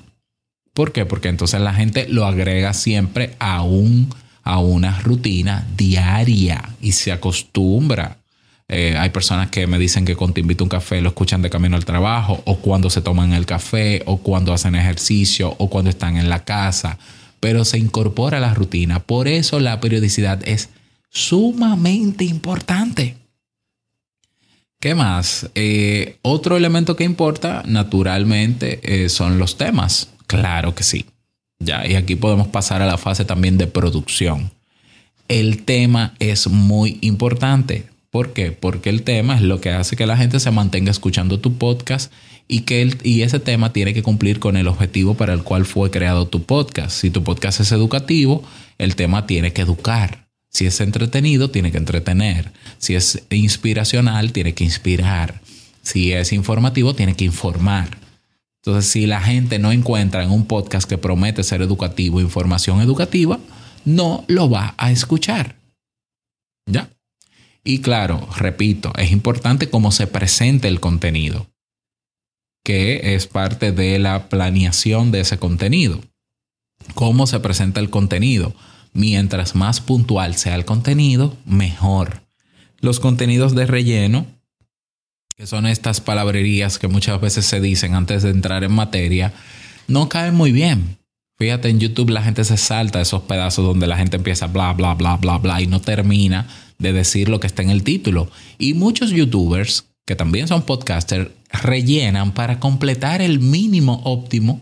¿Por 0.74 0.92
qué? 0.94 1.06
Porque 1.06 1.28
entonces 1.28 1.60
la 1.60 1.74
gente 1.74 2.08
lo 2.08 2.26
agrega 2.26 2.74
siempre 2.74 3.36
a, 3.40 3.62
un, 3.64 4.14
a 4.44 4.60
una 4.60 5.00
rutina 5.02 5.68
diaria 5.76 6.70
y 6.82 6.94
se 6.94 7.12
acostumbra. 7.12 8.18
Eh, 8.70 8.96
hay 8.98 9.10
personas 9.10 9.50
que 9.50 9.68
me 9.68 9.78
dicen 9.78 10.06
que 10.06 10.16
cuando 10.16 10.36
te 10.36 10.42
invito 10.42 10.64
a 10.64 10.66
un 10.66 10.70
café 10.70 11.02
lo 11.02 11.10
escuchan 11.10 11.42
de 11.42 11.50
camino 11.50 11.76
al 11.76 11.84
trabajo, 11.84 12.42
o 12.46 12.60
cuando 12.60 12.90
se 12.90 13.02
toman 13.02 13.34
el 13.34 13.46
café, 13.46 14.02
o 14.06 14.20
cuando 14.20 14.54
hacen 14.54 14.76
ejercicio, 14.76 15.54
o 15.58 15.70
cuando 15.70 15.90
están 15.90 16.16
en 16.16 16.30
la 16.30 16.46
casa, 16.46 16.98
pero 17.42 17.66
se 17.66 17.78
incorpora 17.78 18.38
a 18.38 18.42
la 18.42 18.54
rutina. 18.54 19.02
Por 19.02 19.28
eso 19.28 19.60
la 19.60 19.82
periodicidad 19.82 20.40
es 20.48 20.70
sumamente 21.10 22.24
importante. 22.24 23.18
¿Qué 24.80 24.96
más? 24.96 25.50
Eh, 25.54 26.18
otro 26.22 26.56
elemento 26.56 26.96
que 26.96 27.04
importa, 27.04 27.64
naturalmente, 27.66 28.80
eh, 28.84 29.10
son 29.10 29.38
los 29.38 29.58
temas. 29.58 30.11
Claro 30.32 30.74
que 30.76 30.84
sí. 30.84 31.06
Ya, 31.60 31.86
y 31.86 31.96
aquí 31.96 32.16
podemos 32.16 32.48
pasar 32.48 32.82
a 32.82 32.88
la 32.88 32.98
fase 32.98 33.26
también 33.26 33.58
de 33.58 33.68
producción. 33.68 34.52
El 35.28 35.64
tema 35.64 36.16
es 36.20 36.48
muy 36.48 36.98
importante. 37.02 37.86
¿Por 38.10 38.34
qué? 38.34 38.52
Porque 38.52 38.90
el 38.90 39.04
tema 39.04 39.36
es 39.36 39.42
lo 39.42 39.62
que 39.62 39.70
hace 39.70 39.96
que 39.96 40.06
la 40.06 40.18
gente 40.18 40.40
se 40.40 40.52
mantenga 40.52 40.92
escuchando 40.92 41.40
tu 41.40 41.54
podcast 41.58 42.12
y 42.48 42.62
que 42.62 42.98
y 43.04 43.22
ese 43.22 43.40
tema 43.40 43.72
tiene 43.72 43.94
que 43.94 44.04
cumplir 44.04 44.40
con 44.40 44.58
el 44.58 44.68
objetivo 44.68 45.14
para 45.14 45.34
el 45.34 45.44
cual 45.44 45.66
fue 45.66 45.92
creado 45.92 46.28
tu 46.28 46.44
podcast. 46.44 46.92
Si 46.92 47.10
tu 47.10 47.24
podcast 47.24 47.62
es 47.62 47.72
educativo, 47.72 48.44
el 48.78 48.96
tema 48.96 49.26
tiene 49.28 49.54
que 49.54 49.62
educar. 49.62 50.28
Si 50.50 50.66
es 50.66 50.82
entretenido, 50.82 51.50
tiene 51.50 51.72
que 51.72 51.78
entretener. 51.78 52.52
Si 52.78 52.96
es 52.96 53.24
inspiracional, 53.30 54.34
tiene 54.34 54.54
que 54.54 54.66
inspirar. 54.66 55.40
Si 55.82 56.12
es 56.12 56.34
informativo, 56.34 56.94
tiene 56.94 57.16
que 57.16 57.24
informar. 57.24 58.01
Entonces, 58.64 58.92
si 58.92 59.08
la 59.08 59.22
gente 59.22 59.58
no 59.58 59.72
encuentra 59.72 60.24
en 60.24 60.30
un 60.30 60.46
podcast 60.46 60.88
que 60.88 61.00
promete 61.00 61.44
ser 61.44 61.64
educativo, 61.64 62.22
información 62.22 62.80
educativa, 62.80 63.40
no 63.86 64.24
lo 64.28 64.50
va 64.52 64.76
a 64.78 64.92
escuchar. 64.92 65.56
¿Ya? 66.68 66.90
Y 67.64 67.80
claro, 67.80 68.28
repito, 68.38 68.94
es 68.98 69.12
importante 69.12 69.70
cómo 69.70 69.92
se 69.92 70.06
presente 70.06 70.68
el 70.68 70.80
contenido, 70.80 71.48
que 72.64 73.16
es 73.16 73.26
parte 73.26 73.72
de 73.72 73.98
la 73.98 74.30
planeación 74.30 75.12
de 75.12 75.22
ese 75.22 75.40
contenido. 75.40 76.00
Cómo 76.94 77.26
se 77.26 77.40
presenta 77.40 77.80
el 77.80 77.90
contenido. 77.90 78.54
Mientras 78.94 79.56
más 79.56 79.80
puntual 79.80 80.36
sea 80.36 80.56
el 80.56 80.66
contenido, 80.66 81.36
mejor. 81.46 82.22
Los 82.80 83.00
contenidos 83.00 83.56
de 83.56 83.66
relleno 83.66 84.28
que 85.36 85.48
son 85.48 85.66
estas 85.66 86.02
palabrerías 86.02 86.80
que 86.80 86.88
muchas 86.88 87.20
veces 87.20 87.46
se 87.46 87.60
dicen 87.60 87.94
antes 87.96 88.24
de 88.24 88.30
entrar 88.30 88.64
en 88.64 88.72
materia, 88.72 89.34
no 89.88 90.10
caen 90.10 90.36
muy 90.36 90.52
bien. 90.52 90.98
Fíjate, 91.38 91.70
en 91.70 91.80
YouTube 91.80 92.12
la 92.12 92.22
gente 92.22 92.44
se 92.44 92.58
salta 92.58 93.02
esos 93.02 93.24
pedazos 93.24 93.66
donde 93.66 93.88
la 93.88 93.98
gente 93.98 94.18
empieza 94.18 94.48
bla, 94.48 94.74
bla, 94.74 94.94
bla, 94.94 95.18
bla, 95.18 95.38
bla 95.38 95.62
y 95.62 95.68
no 95.68 95.82
termina 95.82 96.48
de 96.78 96.94
decir 96.94 97.30
lo 97.30 97.40
que 97.40 97.48
está 97.48 97.64
en 97.64 97.72
el 97.72 97.84
título. 97.84 98.30
Y 98.60 98.76
muchos 98.76 99.10
YouTubers, 99.10 99.86
que 100.06 100.16
también 100.16 100.48
son 100.48 100.62
podcasters, 100.62 101.30
rellenan 101.52 102.34
para 102.34 102.60
completar 102.60 103.22
el 103.22 103.40
mínimo 103.40 104.02
óptimo 104.04 104.62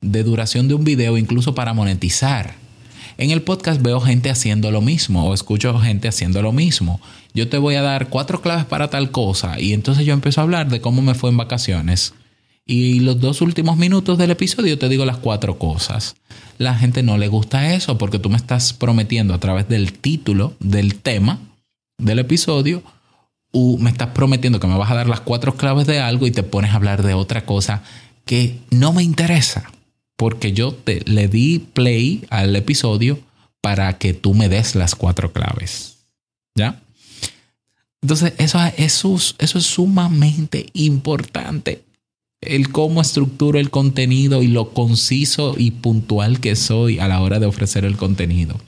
de 0.00 0.22
duración 0.22 0.68
de 0.68 0.74
un 0.74 0.84
video, 0.84 1.18
incluso 1.18 1.54
para 1.54 1.74
monetizar. 1.74 2.54
En 3.18 3.30
el 3.30 3.42
podcast 3.42 3.82
veo 3.82 4.00
gente 4.00 4.30
haciendo 4.30 4.70
lo 4.70 4.80
mismo 4.80 5.28
o 5.28 5.34
escucho 5.34 5.78
gente 5.78 6.08
haciendo 6.08 6.42
lo 6.42 6.52
mismo. 6.52 7.00
Yo 7.34 7.48
te 7.48 7.58
voy 7.58 7.74
a 7.76 7.82
dar 7.82 8.08
cuatro 8.08 8.40
claves 8.40 8.64
para 8.64 8.88
tal 8.88 9.10
cosa 9.10 9.60
y 9.60 9.72
entonces 9.72 10.04
yo 10.04 10.12
empiezo 10.12 10.40
a 10.40 10.44
hablar 10.44 10.68
de 10.68 10.80
cómo 10.80 11.02
me 11.02 11.14
fue 11.14 11.30
en 11.30 11.36
vacaciones. 11.36 12.14
Y 12.66 13.00
los 13.00 13.20
dos 13.20 13.40
últimos 13.40 13.76
minutos 13.76 14.18
del 14.18 14.30
episodio 14.30 14.78
te 14.78 14.88
digo 14.88 15.04
las 15.04 15.16
cuatro 15.16 15.58
cosas. 15.58 16.16
La 16.58 16.74
gente 16.74 17.02
no 17.02 17.18
le 17.18 17.28
gusta 17.28 17.74
eso 17.74 17.98
porque 17.98 18.18
tú 18.18 18.30
me 18.30 18.36
estás 18.36 18.72
prometiendo 18.72 19.34
a 19.34 19.40
través 19.40 19.68
del 19.68 19.92
título 19.92 20.54
del 20.60 20.96
tema 20.96 21.38
del 21.98 22.18
episodio 22.18 22.82
o 23.52 23.78
me 23.78 23.90
estás 23.90 24.08
prometiendo 24.08 24.60
que 24.60 24.66
me 24.66 24.76
vas 24.76 24.90
a 24.90 24.94
dar 24.94 25.08
las 25.08 25.20
cuatro 25.20 25.56
claves 25.56 25.86
de 25.86 26.00
algo 26.00 26.26
y 26.26 26.30
te 26.30 26.42
pones 26.42 26.70
a 26.72 26.76
hablar 26.76 27.02
de 27.02 27.14
otra 27.14 27.44
cosa 27.44 27.82
que 28.24 28.58
no 28.70 28.92
me 28.92 29.02
interesa 29.02 29.70
porque 30.16 30.52
yo 30.52 30.72
te, 30.72 31.00
le 31.06 31.28
di 31.28 31.58
play 31.58 32.26
al 32.30 32.54
episodio 32.54 33.18
para 33.60 33.98
que 33.98 34.14
tú 34.14 34.34
me 34.34 34.48
des 34.48 34.74
las 34.74 34.94
cuatro 34.94 35.32
claves. 35.32 35.96
¿Ya? 36.54 36.80
Entonces, 38.02 38.32
eso, 38.38 38.58
eso, 38.76 39.14
eso 39.38 39.58
es 39.58 39.64
sumamente 39.64 40.66
importante. 40.72 41.84
El 42.40 42.70
cómo 42.70 43.02
estructuro 43.02 43.58
el 43.58 43.70
contenido 43.70 44.42
y 44.42 44.48
lo 44.48 44.70
conciso 44.70 45.54
y 45.58 45.72
puntual 45.72 46.40
que 46.40 46.56
soy 46.56 46.98
a 46.98 47.08
la 47.08 47.20
hora 47.20 47.38
de 47.38 47.46
ofrecer 47.46 47.84
el 47.84 47.96
contenido. 47.96 48.58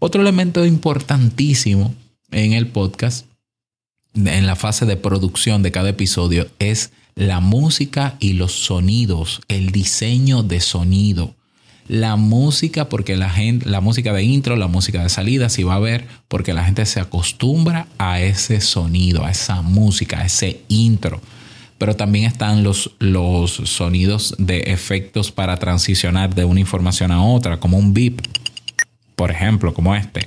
Otro 0.00 0.20
elemento 0.20 0.66
importantísimo 0.66 1.94
en 2.32 2.52
el 2.52 2.66
podcast, 2.66 3.26
en 4.14 4.46
la 4.46 4.56
fase 4.56 4.86
de 4.86 4.96
producción 4.96 5.62
de 5.62 5.70
cada 5.70 5.90
episodio, 5.90 6.48
es 6.58 6.90
la 7.14 7.40
música 7.40 8.16
y 8.18 8.32
los 8.32 8.52
sonidos, 8.52 9.40
el 9.48 9.70
diseño 9.70 10.42
de 10.42 10.60
sonido 10.60 11.34
la 11.88 12.16
música, 12.16 12.88
porque 12.88 13.16
la 13.16 13.30
gente, 13.30 13.68
la 13.68 13.80
música 13.80 14.12
de 14.12 14.22
intro, 14.22 14.56
la 14.56 14.66
música 14.66 15.02
de 15.02 15.08
salida, 15.08 15.48
si 15.48 15.62
va 15.62 15.74
a 15.74 15.76
haber, 15.76 16.06
porque 16.28 16.52
la 16.52 16.64
gente 16.64 16.84
se 16.86 17.00
acostumbra 17.00 17.86
a 17.98 18.20
ese 18.20 18.60
sonido, 18.60 19.24
a 19.24 19.30
esa 19.30 19.62
música, 19.62 20.20
a 20.20 20.26
ese 20.26 20.62
intro. 20.68 21.20
Pero 21.78 21.94
también 21.94 22.24
están 22.24 22.64
los, 22.64 22.92
los 22.98 23.52
sonidos 23.52 24.34
de 24.38 24.60
efectos 24.66 25.30
para 25.30 25.56
transicionar 25.58 26.34
de 26.34 26.44
una 26.44 26.60
información 26.60 27.12
a 27.12 27.22
otra, 27.22 27.58
como 27.58 27.78
un 27.78 27.92
beep, 27.92 28.22
por 29.14 29.30
ejemplo, 29.30 29.74
como 29.74 29.94
este. 29.94 30.26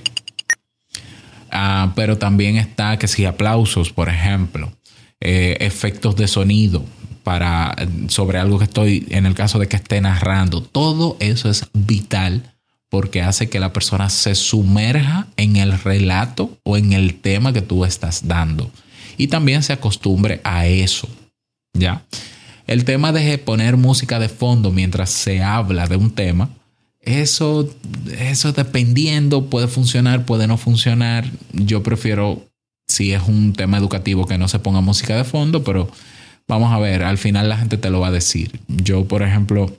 Ah, 1.50 1.92
pero 1.96 2.16
también 2.16 2.56
está 2.56 2.98
que 2.98 3.08
si 3.08 3.24
aplausos, 3.24 3.90
por 3.92 4.08
ejemplo, 4.08 4.72
eh, 5.20 5.56
efectos 5.60 6.14
de 6.16 6.28
sonido, 6.28 6.84
para, 7.22 7.76
sobre 8.08 8.38
algo 8.38 8.58
que 8.58 8.64
estoy, 8.64 9.06
en 9.10 9.26
el 9.26 9.34
caso 9.34 9.58
de 9.58 9.68
que 9.68 9.76
esté 9.76 10.00
narrando. 10.00 10.62
Todo 10.62 11.16
eso 11.20 11.48
es 11.48 11.66
vital 11.72 12.54
porque 12.90 13.22
hace 13.22 13.48
que 13.48 13.60
la 13.60 13.72
persona 13.72 14.10
se 14.10 14.34
sumerja 14.34 15.28
en 15.36 15.56
el 15.56 15.78
relato 15.78 16.58
o 16.64 16.76
en 16.76 16.92
el 16.92 17.14
tema 17.20 17.52
que 17.52 17.62
tú 17.62 17.84
estás 17.84 18.26
dando. 18.26 18.70
Y 19.16 19.28
también 19.28 19.62
se 19.62 19.72
acostumbre 19.72 20.40
a 20.44 20.66
eso. 20.66 21.08
¿Ya? 21.72 22.02
El 22.66 22.84
tema 22.84 23.12
de 23.12 23.38
poner 23.38 23.76
música 23.76 24.18
de 24.18 24.28
fondo 24.28 24.70
mientras 24.72 25.10
se 25.10 25.42
habla 25.42 25.86
de 25.86 25.96
un 25.96 26.10
tema, 26.10 26.50
eso, 27.00 27.68
eso 28.18 28.52
dependiendo 28.52 29.46
puede 29.46 29.68
funcionar, 29.68 30.24
puede 30.24 30.46
no 30.46 30.56
funcionar. 30.56 31.30
Yo 31.52 31.82
prefiero, 31.82 32.44
si 32.86 33.12
es 33.12 33.22
un 33.26 33.54
tema 33.54 33.78
educativo, 33.78 34.26
que 34.26 34.38
no 34.38 34.48
se 34.48 34.58
ponga 34.58 34.80
música 34.80 35.16
de 35.16 35.24
fondo, 35.24 35.64
pero 35.64 35.90
Vamos 36.50 36.72
a 36.72 36.80
ver, 36.80 37.04
al 37.04 37.16
final 37.16 37.48
la 37.48 37.58
gente 37.58 37.76
te 37.76 37.90
lo 37.90 38.00
va 38.00 38.08
a 38.08 38.10
decir. 38.10 38.58
Yo, 38.66 39.04
por 39.04 39.22
ejemplo, 39.22 39.70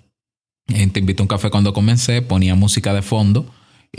eh, 0.69 0.87
te 0.87 1.01
invito 1.01 1.21
a 1.21 1.25
un 1.25 1.27
café 1.27 1.49
cuando 1.49 1.73
comencé, 1.73 2.21
ponía 2.21 2.55
música 2.55 2.93
de 2.93 3.01
fondo 3.01 3.45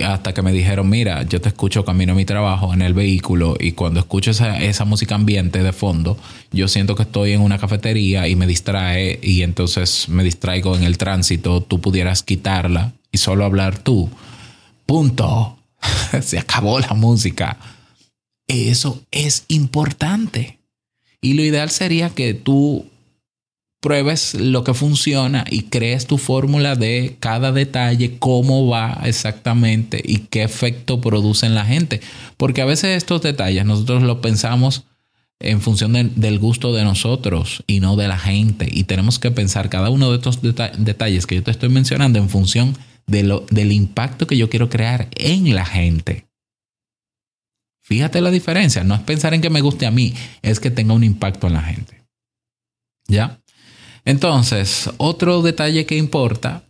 hasta 0.02 0.32
que 0.32 0.40
me 0.40 0.52
dijeron, 0.52 0.88
mira, 0.88 1.22
yo 1.24 1.38
te 1.38 1.50
escucho 1.50 1.84
camino 1.84 2.14
a 2.14 2.16
mi 2.16 2.24
trabajo 2.24 2.72
en 2.72 2.80
el 2.80 2.94
vehículo 2.94 3.56
y 3.60 3.72
cuando 3.72 4.00
escucho 4.00 4.30
esa, 4.30 4.58
esa, 4.58 4.86
música 4.86 5.16
ambiente 5.16 5.62
de 5.62 5.74
fondo, 5.74 6.16
yo 6.50 6.66
siento 6.66 6.94
que 6.94 7.02
estoy 7.02 7.32
en 7.32 7.42
una 7.42 7.58
cafetería 7.58 8.26
y 8.26 8.36
me 8.36 8.46
distrae 8.46 9.20
y 9.22 9.42
entonces 9.42 10.08
me 10.08 10.24
distraigo 10.24 10.74
en 10.74 10.84
el 10.84 10.96
tránsito, 10.96 11.60
tú 11.60 11.78
pudieras 11.78 12.22
quitarla 12.22 12.94
y 13.10 13.18
solo 13.18 13.44
hablar 13.44 13.80
tú. 13.80 14.08
Punto. 14.86 15.58
Se 16.22 16.38
acabó 16.38 16.80
la 16.80 16.94
música. 16.94 17.58
Eso 18.48 19.02
es 19.10 19.44
importante. 19.48 20.61
Y 21.22 21.34
lo 21.34 21.42
ideal 21.42 21.70
sería 21.70 22.10
que 22.10 22.34
tú 22.34 22.84
pruebes 23.80 24.34
lo 24.34 24.62
que 24.62 24.74
funciona 24.74 25.44
y 25.50 25.62
crees 25.62 26.06
tu 26.06 26.18
fórmula 26.18 26.76
de 26.76 27.16
cada 27.18 27.52
detalle, 27.52 28.16
cómo 28.18 28.66
va 28.68 29.00
exactamente 29.04 30.00
y 30.04 30.18
qué 30.18 30.42
efecto 30.42 31.00
produce 31.00 31.46
en 31.46 31.54
la 31.54 31.64
gente. 31.64 32.00
Porque 32.36 32.62
a 32.62 32.64
veces 32.64 32.96
estos 32.96 33.22
detalles 33.22 33.64
nosotros 33.64 34.02
los 34.02 34.18
pensamos 34.18 34.84
en 35.40 35.60
función 35.60 36.12
del 36.14 36.38
gusto 36.38 36.72
de 36.72 36.84
nosotros 36.84 37.64
y 37.66 37.80
no 37.80 37.96
de 37.96 38.08
la 38.08 38.18
gente. 38.18 38.68
Y 38.70 38.84
tenemos 38.84 39.18
que 39.18 39.32
pensar 39.32 39.68
cada 39.68 39.90
uno 39.90 40.10
de 40.10 40.16
estos 40.16 40.40
detalles 40.42 41.26
que 41.26 41.34
yo 41.34 41.42
te 41.42 41.50
estoy 41.50 41.68
mencionando 41.68 42.20
en 42.20 42.28
función 42.28 42.76
del 43.06 43.72
impacto 43.72 44.28
que 44.28 44.36
yo 44.36 44.48
quiero 44.48 44.68
crear 44.68 45.08
en 45.16 45.54
la 45.54 45.64
gente. 45.64 46.26
Fíjate 47.92 48.22
la 48.22 48.30
diferencia. 48.30 48.84
No 48.84 48.94
es 48.94 49.02
pensar 49.02 49.34
en 49.34 49.42
que 49.42 49.50
me 49.50 49.60
guste 49.60 49.84
a 49.84 49.90
mí, 49.90 50.14
es 50.40 50.60
que 50.60 50.70
tenga 50.70 50.94
un 50.94 51.04
impacto 51.04 51.46
en 51.46 51.52
la 51.52 51.60
gente. 51.60 52.00
¿Ya? 53.06 53.38
Entonces, 54.06 54.88
otro 54.96 55.42
detalle 55.42 55.84
que 55.84 55.98
importa, 55.98 56.62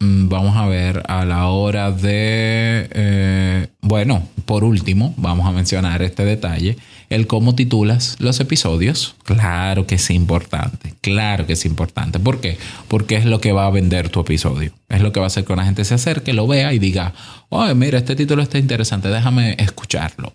mm, 0.00 0.28
vamos 0.28 0.54
a 0.54 0.66
ver 0.66 1.02
a 1.08 1.24
la 1.24 1.46
hora 1.46 1.92
de, 1.92 2.90
eh, 2.92 3.68
bueno, 3.80 4.28
por 4.44 4.64
último, 4.64 5.14
vamos 5.16 5.46
a 5.46 5.52
mencionar 5.52 6.02
este 6.02 6.26
detalle, 6.26 6.76
el 7.08 7.26
cómo 7.26 7.54
titulas 7.54 8.16
los 8.18 8.38
episodios. 8.40 9.16
Claro 9.24 9.86
que 9.86 9.94
es 9.94 10.10
importante, 10.10 10.92
claro 11.00 11.46
que 11.46 11.54
es 11.54 11.64
importante. 11.64 12.20
¿Por 12.20 12.42
qué? 12.42 12.58
Porque 12.88 13.16
es 13.16 13.24
lo 13.24 13.40
que 13.40 13.52
va 13.52 13.64
a 13.64 13.70
vender 13.70 14.10
tu 14.10 14.20
episodio. 14.20 14.72
Es 14.90 15.00
lo 15.00 15.10
que 15.10 15.20
va 15.20 15.26
a 15.26 15.28
hacer 15.28 15.46
que 15.46 15.56
la 15.56 15.64
gente 15.64 15.86
se 15.86 15.94
acerque, 15.94 16.34
lo 16.34 16.46
vea 16.46 16.74
y 16.74 16.78
diga, 16.78 17.14
oye, 17.48 17.74
mira, 17.74 17.96
este 17.96 18.14
título 18.14 18.42
está 18.42 18.58
interesante, 18.58 19.08
déjame 19.08 19.56
escucharlo 19.58 20.34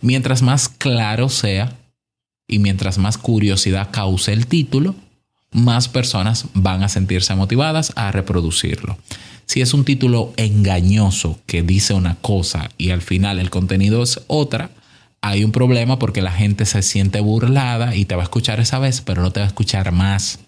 Mientras 0.00 0.42
más 0.42 0.68
claro 0.68 1.28
sea 1.28 1.76
y 2.46 2.58
mientras 2.58 2.98
más 2.98 3.18
curiosidad 3.18 3.90
cause 3.90 4.32
el 4.32 4.46
título, 4.46 4.94
más 5.50 5.88
personas 5.88 6.46
van 6.54 6.82
a 6.82 6.88
sentirse 6.88 7.34
motivadas 7.34 7.92
a 7.96 8.12
reproducirlo. 8.12 8.98
Si 9.46 9.60
es 9.62 9.72
un 9.72 9.84
título 9.84 10.32
engañoso 10.36 11.40
que 11.46 11.62
dice 11.62 11.94
una 11.94 12.16
cosa 12.16 12.70
y 12.76 12.90
al 12.90 13.00
final 13.00 13.38
el 13.38 13.50
contenido 13.50 14.02
es 14.02 14.20
otra, 14.26 14.70
hay 15.20 15.42
un 15.42 15.52
problema 15.52 15.98
porque 15.98 16.22
la 16.22 16.32
gente 16.32 16.64
se 16.66 16.82
siente 16.82 17.20
burlada 17.20 17.96
y 17.96 18.04
te 18.04 18.14
va 18.14 18.22
a 18.22 18.24
escuchar 18.24 18.60
esa 18.60 18.78
vez, 18.78 19.00
pero 19.00 19.22
no 19.22 19.32
te 19.32 19.40
va 19.40 19.46
a 19.46 19.48
escuchar 19.48 19.90
más. 19.90 20.40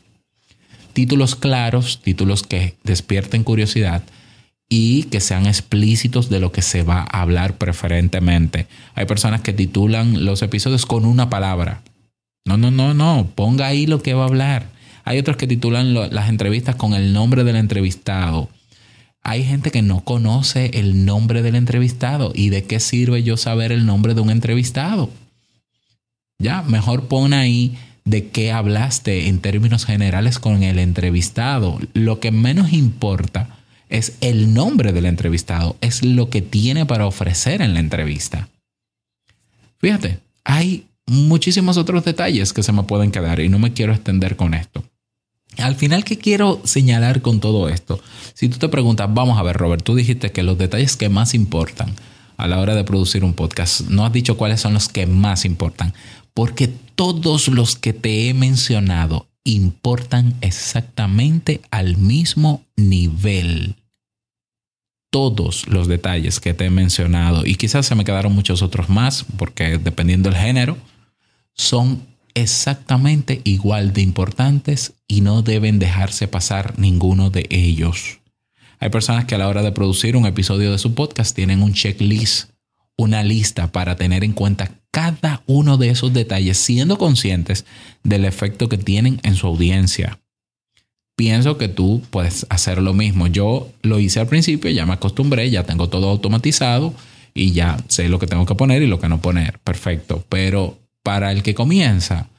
Títulos 0.92 1.34
claros, 1.34 2.00
títulos 2.02 2.42
que 2.42 2.76
despierten 2.84 3.42
curiosidad, 3.42 4.02
y 4.72 5.02
que 5.04 5.20
sean 5.20 5.46
explícitos 5.46 6.30
de 6.30 6.38
lo 6.38 6.52
que 6.52 6.62
se 6.62 6.84
va 6.84 7.00
a 7.00 7.22
hablar 7.22 7.58
preferentemente. 7.58 8.68
Hay 8.94 9.04
personas 9.04 9.40
que 9.40 9.52
titulan 9.52 10.24
los 10.24 10.42
episodios 10.42 10.86
con 10.86 11.04
una 11.04 11.28
palabra. 11.28 11.82
No, 12.46 12.56
no, 12.56 12.70
no, 12.70 12.94
no, 12.94 13.28
ponga 13.34 13.66
ahí 13.66 13.86
lo 13.86 14.00
que 14.00 14.14
va 14.14 14.22
a 14.22 14.28
hablar. 14.28 14.68
Hay 15.04 15.18
otros 15.18 15.36
que 15.36 15.48
titulan 15.48 15.92
las 15.92 16.28
entrevistas 16.28 16.76
con 16.76 16.94
el 16.94 17.12
nombre 17.12 17.42
del 17.42 17.56
entrevistado. 17.56 18.48
Hay 19.22 19.44
gente 19.44 19.72
que 19.72 19.82
no 19.82 20.04
conoce 20.04 20.70
el 20.74 21.04
nombre 21.04 21.42
del 21.42 21.56
entrevistado 21.56 22.32
y 22.32 22.50
de 22.50 22.62
qué 22.62 22.78
sirve 22.78 23.24
yo 23.24 23.36
saber 23.36 23.72
el 23.72 23.84
nombre 23.84 24.14
de 24.14 24.20
un 24.20 24.30
entrevistado. 24.30 25.10
Ya, 26.38 26.62
mejor 26.62 27.08
pon 27.08 27.34
ahí 27.34 27.76
de 28.04 28.28
qué 28.28 28.52
hablaste 28.52 29.26
en 29.26 29.40
términos 29.40 29.84
generales 29.84 30.38
con 30.38 30.62
el 30.62 30.78
entrevistado. 30.78 31.80
Lo 31.92 32.20
que 32.20 32.30
menos 32.30 32.72
importa 32.72 33.59
es 33.90 34.14
el 34.20 34.54
nombre 34.54 34.92
del 34.92 35.04
entrevistado, 35.04 35.76
es 35.80 36.04
lo 36.04 36.30
que 36.30 36.40
tiene 36.40 36.86
para 36.86 37.06
ofrecer 37.06 37.60
en 37.60 37.74
la 37.74 37.80
entrevista. 37.80 38.48
Fíjate, 39.78 40.20
hay 40.44 40.86
muchísimos 41.06 41.76
otros 41.76 42.04
detalles 42.04 42.52
que 42.52 42.62
se 42.62 42.72
me 42.72 42.84
pueden 42.84 43.10
quedar 43.10 43.40
y 43.40 43.48
no 43.48 43.58
me 43.58 43.72
quiero 43.72 43.92
extender 43.92 44.36
con 44.36 44.54
esto. 44.54 44.84
Al 45.58 45.74
final, 45.74 46.04
¿qué 46.04 46.16
quiero 46.16 46.60
señalar 46.64 47.20
con 47.20 47.40
todo 47.40 47.68
esto? 47.68 48.00
Si 48.34 48.48
tú 48.48 48.58
te 48.58 48.68
preguntas, 48.68 49.12
vamos 49.12 49.38
a 49.38 49.42
ver, 49.42 49.56
Robert, 49.56 49.82
tú 49.82 49.96
dijiste 49.96 50.30
que 50.30 50.44
los 50.44 50.56
detalles 50.56 50.96
que 50.96 51.08
más 51.08 51.34
importan 51.34 51.92
a 52.36 52.46
la 52.46 52.60
hora 52.60 52.74
de 52.74 52.84
producir 52.84 53.24
un 53.24 53.34
podcast, 53.34 53.82
no 53.82 54.06
has 54.06 54.12
dicho 54.12 54.36
cuáles 54.36 54.60
son 54.60 54.72
los 54.72 54.88
que 54.88 55.06
más 55.06 55.44
importan, 55.44 55.92
porque 56.32 56.68
todos 56.68 57.48
los 57.48 57.76
que 57.76 57.92
te 57.92 58.28
he 58.28 58.34
mencionado 58.34 59.26
importan 59.44 60.34
exactamente 60.40 61.60
al 61.70 61.96
mismo 61.96 62.62
nivel 62.76 63.74
todos 65.10 65.66
los 65.68 65.88
detalles 65.88 66.40
que 66.40 66.54
te 66.54 66.66
he 66.66 66.70
mencionado 66.70 67.44
y 67.44 67.56
quizás 67.56 67.86
se 67.86 67.94
me 67.94 68.04
quedaron 68.04 68.32
muchos 68.32 68.62
otros 68.62 68.88
más 68.88 69.26
porque 69.36 69.78
dependiendo 69.78 70.30
del 70.30 70.38
género, 70.38 70.78
son 71.54 72.06
exactamente 72.34 73.40
igual 73.44 73.92
de 73.92 74.02
importantes 74.02 74.94
y 75.08 75.20
no 75.20 75.42
deben 75.42 75.78
dejarse 75.78 76.28
pasar 76.28 76.78
ninguno 76.78 77.30
de 77.30 77.46
ellos. 77.50 78.20
Hay 78.78 78.88
personas 78.88 79.24
que 79.26 79.34
a 79.34 79.38
la 79.38 79.48
hora 79.48 79.62
de 79.62 79.72
producir 79.72 80.16
un 80.16 80.26
episodio 80.26 80.72
de 80.72 80.78
su 80.78 80.94
podcast 80.94 81.34
tienen 81.34 81.62
un 81.62 81.74
checklist, 81.74 82.50
una 82.96 83.22
lista 83.22 83.72
para 83.72 83.96
tener 83.96 84.24
en 84.24 84.32
cuenta 84.32 84.70
cada 84.90 85.42
uno 85.46 85.76
de 85.76 85.90
esos 85.90 86.12
detalles, 86.12 86.56
siendo 86.56 86.98
conscientes 86.98 87.66
del 88.02 88.24
efecto 88.24 88.68
que 88.68 88.78
tienen 88.78 89.20
en 89.22 89.34
su 89.34 89.46
audiencia 89.46 90.20
pienso 91.20 91.58
que 91.58 91.68
tú 91.68 92.00
puedes 92.08 92.46
hacer 92.48 92.80
lo 92.80 92.94
mismo. 92.94 93.26
Yo 93.26 93.68
lo 93.82 93.98
hice 93.98 94.20
al 94.20 94.26
principio, 94.26 94.70
ya 94.70 94.86
me 94.86 94.94
acostumbré, 94.94 95.50
ya 95.50 95.64
tengo 95.64 95.90
todo 95.90 96.08
automatizado 96.08 96.94
y 97.34 97.52
ya 97.52 97.76
sé 97.88 98.08
lo 98.08 98.18
que 98.18 98.26
tengo 98.26 98.46
que 98.46 98.54
poner 98.54 98.80
y 98.80 98.86
lo 98.86 99.00
que 99.00 99.10
no 99.10 99.20
poner. 99.20 99.58
Perfecto. 99.58 100.24
Pero 100.30 100.78
para 101.02 101.30
el 101.30 101.42
que 101.42 101.54
comienza, 101.54 102.30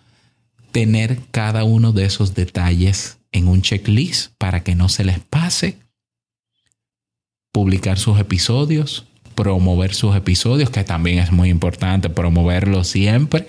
tener 0.71 1.19
cada 1.29 1.63
uno 1.63 1.91
de 1.91 2.05
esos 2.05 2.33
detalles 2.33 3.19
en 3.31 3.47
un 3.47 3.61
checklist 3.61 4.31
para 4.39 4.63
que 4.63 4.73
no 4.73 4.89
se 4.89 5.03
les 5.03 5.19
pase. 5.19 5.77
Publicar 7.51 7.99
sus 7.99 8.19
episodios, 8.19 9.05
promover 9.35 9.93
sus 9.93 10.15
episodios, 10.15 10.71
que 10.71 10.83
también 10.83 11.19
es 11.19 11.31
muy 11.31 11.49
importante 11.49 12.09
promoverlo 12.09 12.83
siempre. 12.83 13.45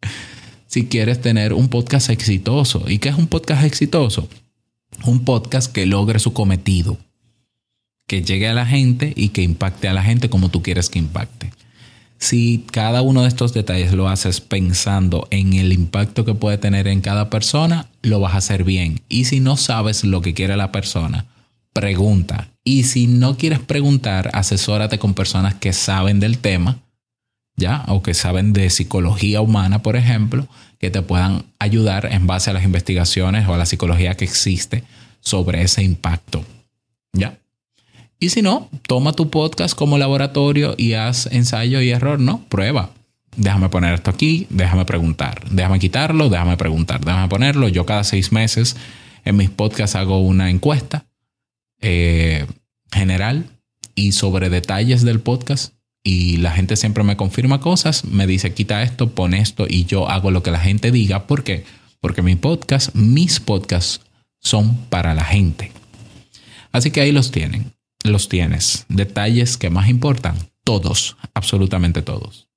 si 0.68 0.86
quieres 0.86 1.20
tener 1.20 1.52
un 1.52 1.68
podcast 1.68 2.08
exitoso. 2.08 2.84
¿Y 2.88 2.96
qué 2.96 3.10
es 3.10 3.16
un 3.16 3.26
podcast 3.26 3.64
exitoso? 3.64 4.26
Un 5.04 5.24
podcast 5.24 5.72
que 5.72 5.86
logre 5.86 6.18
su 6.18 6.32
cometido, 6.32 6.98
que 8.06 8.22
llegue 8.22 8.48
a 8.48 8.54
la 8.54 8.66
gente 8.66 9.12
y 9.16 9.28
que 9.28 9.42
impacte 9.42 9.88
a 9.88 9.94
la 9.94 10.02
gente 10.02 10.28
como 10.28 10.48
tú 10.48 10.62
quieres 10.62 10.90
que 10.90 10.98
impacte. 10.98 11.52
Si 12.18 12.66
cada 12.70 13.00
uno 13.00 13.22
de 13.22 13.28
estos 13.28 13.54
detalles 13.54 13.92
lo 13.92 14.08
haces 14.08 14.42
pensando 14.42 15.26
en 15.30 15.54
el 15.54 15.72
impacto 15.72 16.26
que 16.26 16.34
puede 16.34 16.58
tener 16.58 16.86
en 16.86 17.00
cada 17.00 17.30
persona, 17.30 17.88
lo 18.02 18.20
vas 18.20 18.34
a 18.34 18.38
hacer 18.38 18.62
bien. 18.62 19.00
Y 19.08 19.24
si 19.24 19.40
no 19.40 19.56
sabes 19.56 20.04
lo 20.04 20.20
que 20.20 20.34
quiere 20.34 20.56
la 20.56 20.70
persona, 20.70 21.26
pregunta. 21.72 22.48
Y 22.62 22.82
si 22.82 23.06
no 23.06 23.38
quieres 23.38 23.60
preguntar, 23.60 24.30
asesórate 24.34 24.98
con 24.98 25.14
personas 25.14 25.54
que 25.54 25.72
saben 25.72 26.20
del 26.20 26.38
tema, 26.38 26.78
¿ya? 27.60 27.84
O 27.86 28.02
que 28.02 28.14
saben 28.14 28.52
de 28.52 28.68
psicología 28.70 29.40
humana, 29.40 29.82
por 29.82 29.94
ejemplo, 29.94 30.48
que 30.80 30.90
te 30.90 31.02
puedan 31.02 31.44
ayudar 31.58 32.08
en 32.10 32.26
base 32.26 32.50
a 32.50 32.54
las 32.54 32.64
investigaciones 32.64 33.46
o 33.46 33.54
a 33.54 33.58
la 33.58 33.66
psicología 33.66 34.16
que 34.16 34.24
existe 34.24 34.82
sobre 35.20 35.62
ese 35.62 35.84
impacto, 35.84 36.44
¿ya? 37.12 37.38
Y 38.18 38.30
si 38.30 38.42
no, 38.42 38.68
toma 38.86 39.12
tu 39.12 39.30
podcast 39.30 39.74
como 39.74 39.96
laboratorio 39.96 40.74
y 40.76 40.94
haz 40.94 41.26
ensayo 41.26 41.80
y 41.80 41.90
error, 41.90 42.18
¿no? 42.18 42.44
Prueba. 42.48 42.90
Déjame 43.36 43.68
poner 43.68 43.94
esto 43.94 44.10
aquí, 44.10 44.46
déjame 44.50 44.84
preguntar, 44.84 45.42
déjame 45.50 45.78
quitarlo, 45.78 46.28
déjame 46.28 46.56
preguntar, 46.56 47.04
déjame 47.04 47.28
ponerlo. 47.28 47.68
Yo 47.68 47.86
cada 47.86 48.02
seis 48.02 48.32
meses 48.32 48.76
en 49.24 49.36
mis 49.36 49.50
podcasts 49.50 49.96
hago 49.96 50.18
una 50.18 50.50
encuesta 50.50 51.06
eh, 51.80 52.46
general 52.92 53.46
y 53.94 54.12
sobre 54.12 54.50
detalles 54.50 55.02
del 55.02 55.20
podcast 55.20 55.74
y 56.02 56.38
la 56.38 56.52
gente 56.52 56.76
siempre 56.76 57.04
me 57.04 57.16
confirma 57.16 57.60
cosas, 57.60 58.04
me 58.04 58.26
dice 58.26 58.54
quita 58.54 58.82
esto, 58.82 59.10
pon 59.10 59.34
esto 59.34 59.66
y 59.68 59.84
yo 59.84 60.08
hago 60.08 60.30
lo 60.30 60.42
que 60.42 60.50
la 60.50 60.60
gente 60.60 60.90
diga. 60.90 61.26
¿Por 61.26 61.44
qué? 61.44 61.64
Porque 62.00 62.22
mi 62.22 62.36
podcast, 62.36 62.94
mis 62.94 63.40
podcasts 63.40 64.00
son 64.40 64.76
para 64.86 65.14
la 65.14 65.24
gente. 65.24 65.72
Así 66.72 66.90
que 66.90 67.00
ahí 67.00 67.12
los 67.12 67.30
tienen 67.30 67.72
los 68.02 68.28
tienes. 68.28 68.86
Detalles 68.88 69.56
que 69.56 69.70
más 69.70 69.88
importan, 69.88 70.36
todos, 70.64 71.16
absolutamente 71.34 72.02
todos. 72.02 72.48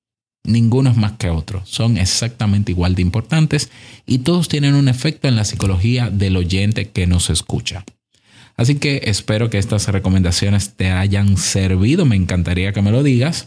Ninguno 0.46 0.90
es 0.90 0.96
más 0.96 1.12
que 1.12 1.30
otro, 1.30 1.62
son 1.64 1.96
exactamente 1.96 2.72
igual 2.72 2.94
de 2.94 3.02
importantes 3.02 3.70
y 4.06 4.18
todos 4.18 4.48
tienen 4.48 4.74
un 4.74 4.88
efecto 4.88 5.26
en 5.26 5.36
la 5.36 5.44
psicología 5.44 6.10
del 6.10 6.36
oyente 6.36 6.90
que 6.90 7.06
nos 7.06 7.30
escucha. 7.30 7.84
Así 8.56 8.76
que 8.76 9.02
espero 9.04 9.50
que 9.50 9.58
estas 9.58 9.88
recomendaciones 9.88 10.74
te 10.74 10.90
hayan 10.90 11.36
servido, 11.36 12.04
me 12.04 12.16
encantaría 12.16 12.72
que 12.72 12.82
me 12.82 12.92
lo 12.92 13.02
digas. 13.02 13.44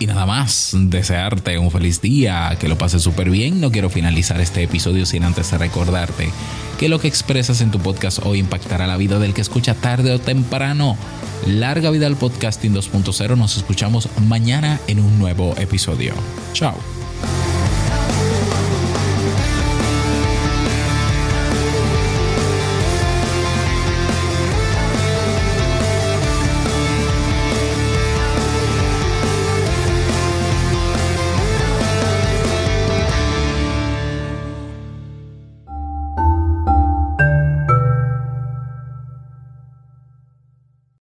Y 0.00 0.06
nada 0.06 0.26
más, 0.26 0.70
desearte 0.74 1.58
un 1.58 1.72
feliz 1.72 2.00
día, 2.00 2.56
que 2.60 2.68
lo 2.68 2.78
pases 2.78 3.02
súper 3.02 3.30
bien. 3.30 3.60
No 3.60 3.72
quiero 3.72 3.90
finalizar 3.90 4.40
este 4.40 4.62
episodio 4.62 5.06
sin 5.06 5.24
antes 5.24 5.50
recordarte 5.52 6.30
que 6.78 6.88
lo 6.88 7.00
que 7.00 7.08
expresas 7.08 7.60
en 7.60 7.72
tu 7.72 7.80
podcast 7.80 8.24
hoy 8.24 8.38
impactará 8.38 8.86
la 8.86 8.96
vida 8.96 9.18
del 9.18 9.34
que 9.34 9.40
escucha 9.40 9.74
tarde 9.74 10.12
o 10.12 10.20
temprano. 10.20 10.96
Larga 11.46 11.90
vida 11.90 12.06
al 12.06 12.16
podcasting 12.16 12.74
2.0. 12.74 13.36
Nos 13.36 13.56
escuchamos 13.56 14.08
mañana 14.28 14.78
en 14.86 15.00
un 15.00 15.18
nuevo 15.18 15.56
episodio. 15.58 16.14
Chao. 16.52 16.97